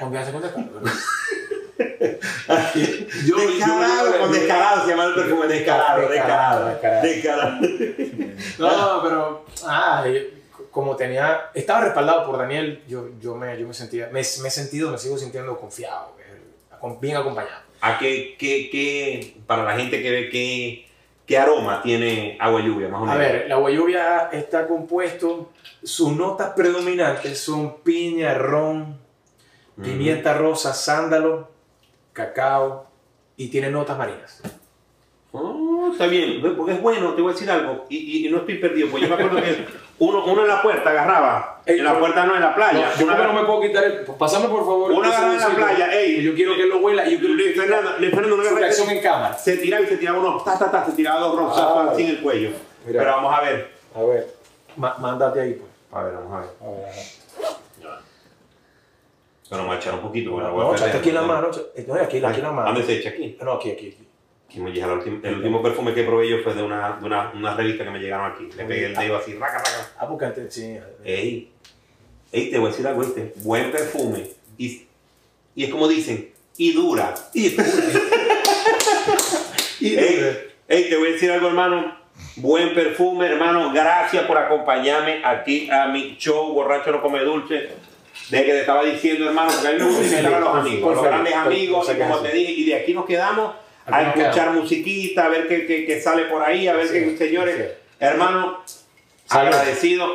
[3.26, 7.58] Yo, descarado, con descarado, se llama el perfume descarado, descarado, Descarado, descarado.
[8.58, 10.04] No, pero ah,
[10.70, 14.50] como tenía, estaba respaldado por Daniel, yo, yo, me, yo me sentía, me, me he
[14.50, 16.14] sentido, me sigo sintiendo confiado,
[17.00, 17.62] bien acompañado.
[17.80, 20.88] ¿A qué, qué, qué, para la gente que ve qué,
[21.26, 23.18] qué aroma tiene agua lluvia, más o A menos?
[23.18, 25.50] ver, la agua lluvia está compuesto,
[25.82, 28.98] sus notas predominantes son piña, ron,
[29.82, 31.50] pimienta rosa, sándalo,
[32.14, 32.86] cacao
[33.36, 34.40] y tiene notas marinas.
[35.32, 38.38] Oh, está bien, porque es bueno, te voy a decir algo, y, y- y no
[38.38, 39.66] estoy perdido, pues yo me acuerdo que
[39.98, 43.04] uno, uno en la puerta agarraba, Ey, en la puerta no, en la playa, yo
[43.04, 44.92] una no me puedo quitar el, pasame por favor.
[44.92, 46.22] Ese agarraba en la playa, ey.
[46.22, 49.36] yo quiero que lo huela yo quiero que Fernando, Fernando, una reacción en cámara.
[49.36, 52.02] se tiraba y se tiraba uno, ta, ta, ta, se tiraba dos rosazos Ah, así
[52.04, 52.50] en el cuello.
[52.86, 53.00] mira.
[53.00, 53.70] Pero vamos a ver.
[53.96, 54.34] A ver,
[54.76, 55.70] ma- mándate ahí pues.
[56.00, 56.50] A ver, vamos a ver.
[56.60, 56.94] A ver,
[59.54, 60.30] a echar un poquito.
[60.32, 61.50] Bueno, No, no, echaste aquí en la mano.
[61.50, 62.72] echa- No, aquí, aquí en la mano.
[62.72, 63.36] ¿Dónde se echa aquí?
[63.42, 63.88] No, aquí, aquí.
[63.88, 64.08] aquí.
[64.48, 67.04] Aquí me llega el, último, el último perfume que probé yo fue de una, de
[67.06, 68.48] una, una revista que me llegaron aquí.
[68.56, 69.90] Le pegué el dedo así, raca, raca.
[69.98, 70.78] Ah, porque antes, sí.
[71.04, 71.50] Ey,
[72.30, 73.32] ey, te voy a decir algo, este.
[73.36, 74.28] Buen perfume.
[74.58, 74.86] Y,
[75.56, 77.14] y es como dicen, y dura.
[77.32, 77.56] Y
[79.80, 80.38] Y Ey,
[80.68, 81.96] ey, te voy a decir algo, hermano.
[82.36, 83.72] Buen perfume, hermano.
[83.72, 87.70] Gracias por acompañarme aquí a mi show Borracho no come dulce.
[88.30, 90.94] De que te estaba diciendo, hermano, porque a mí me gusta invitar a los amigos,
[90.94, 93.54] los grandes amigos, y como te dije, y de aquí nos quedamos
[93.86, 97.16] a escuchar musiquita, a ver qué, qué- qué sale por ahí, a ver Sí, qué,
[97.18, 97.62] señores, sí.
[98.00, 98.60] hermano,
[99.26, 99.52] Salud.
[99.52, 100.06] agradecido.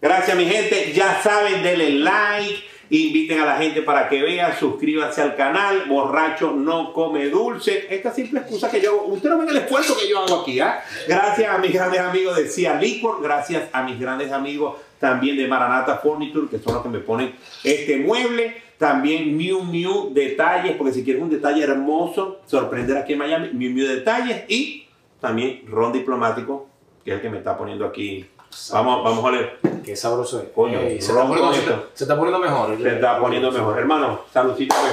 [0.00, 0.92] Gracias, mi gente.
[0.92, 5.86] Ya saben, denle like, inviten a la gente para que vea, suscríbanse al canal.
[5.88, 7.88] Borracho no come dulce.
[7.90, 9.06] Esta simple excusa que yo hago.
[9.06, 10.80] Usted no ven el esfuerzo que yo hago aquí, ¿ah?
[11.08, 15.46] Gracias a mis grandes amigos de Cia Licor, gracias a mis grandes amigos también de
[15.46, 17.34] Maranata Furniture, que son los que me ponen
[17.64, 18.62] este mueble.
[18.78, 23.70] También Miu Miu Detalles, porque si quieres un detalle hermoso, sorprender aquí en Miami, Miu
[23.72, 24.44] Miu Detalles.
[24.48, 24.86] Y
[25.20, 26.68] también Ron Diplomático,
[27.04, 28.24] que es el que me está poniendo aquí.
[28.72, 29.58] Vamos, vamos a leer.
[29.84, 30.48] Qué sabroso es.
[30.54, 32.76] Coño, Ey, se, está poniendo, se, está, se está poniendo mejor.
[32.80, 33.78] Se está poniendo mejor.
[33.78, 34.76] Hermano, saludcita.
[34.80, 34.92] pues.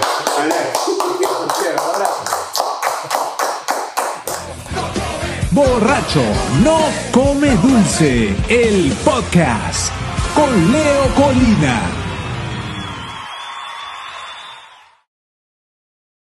[5.56, 6.22] Borracho
[6.66, 6.80] no
[7.14, 9.95] come dulce, el podcast
[10.36, 12.05] con Leo Colina.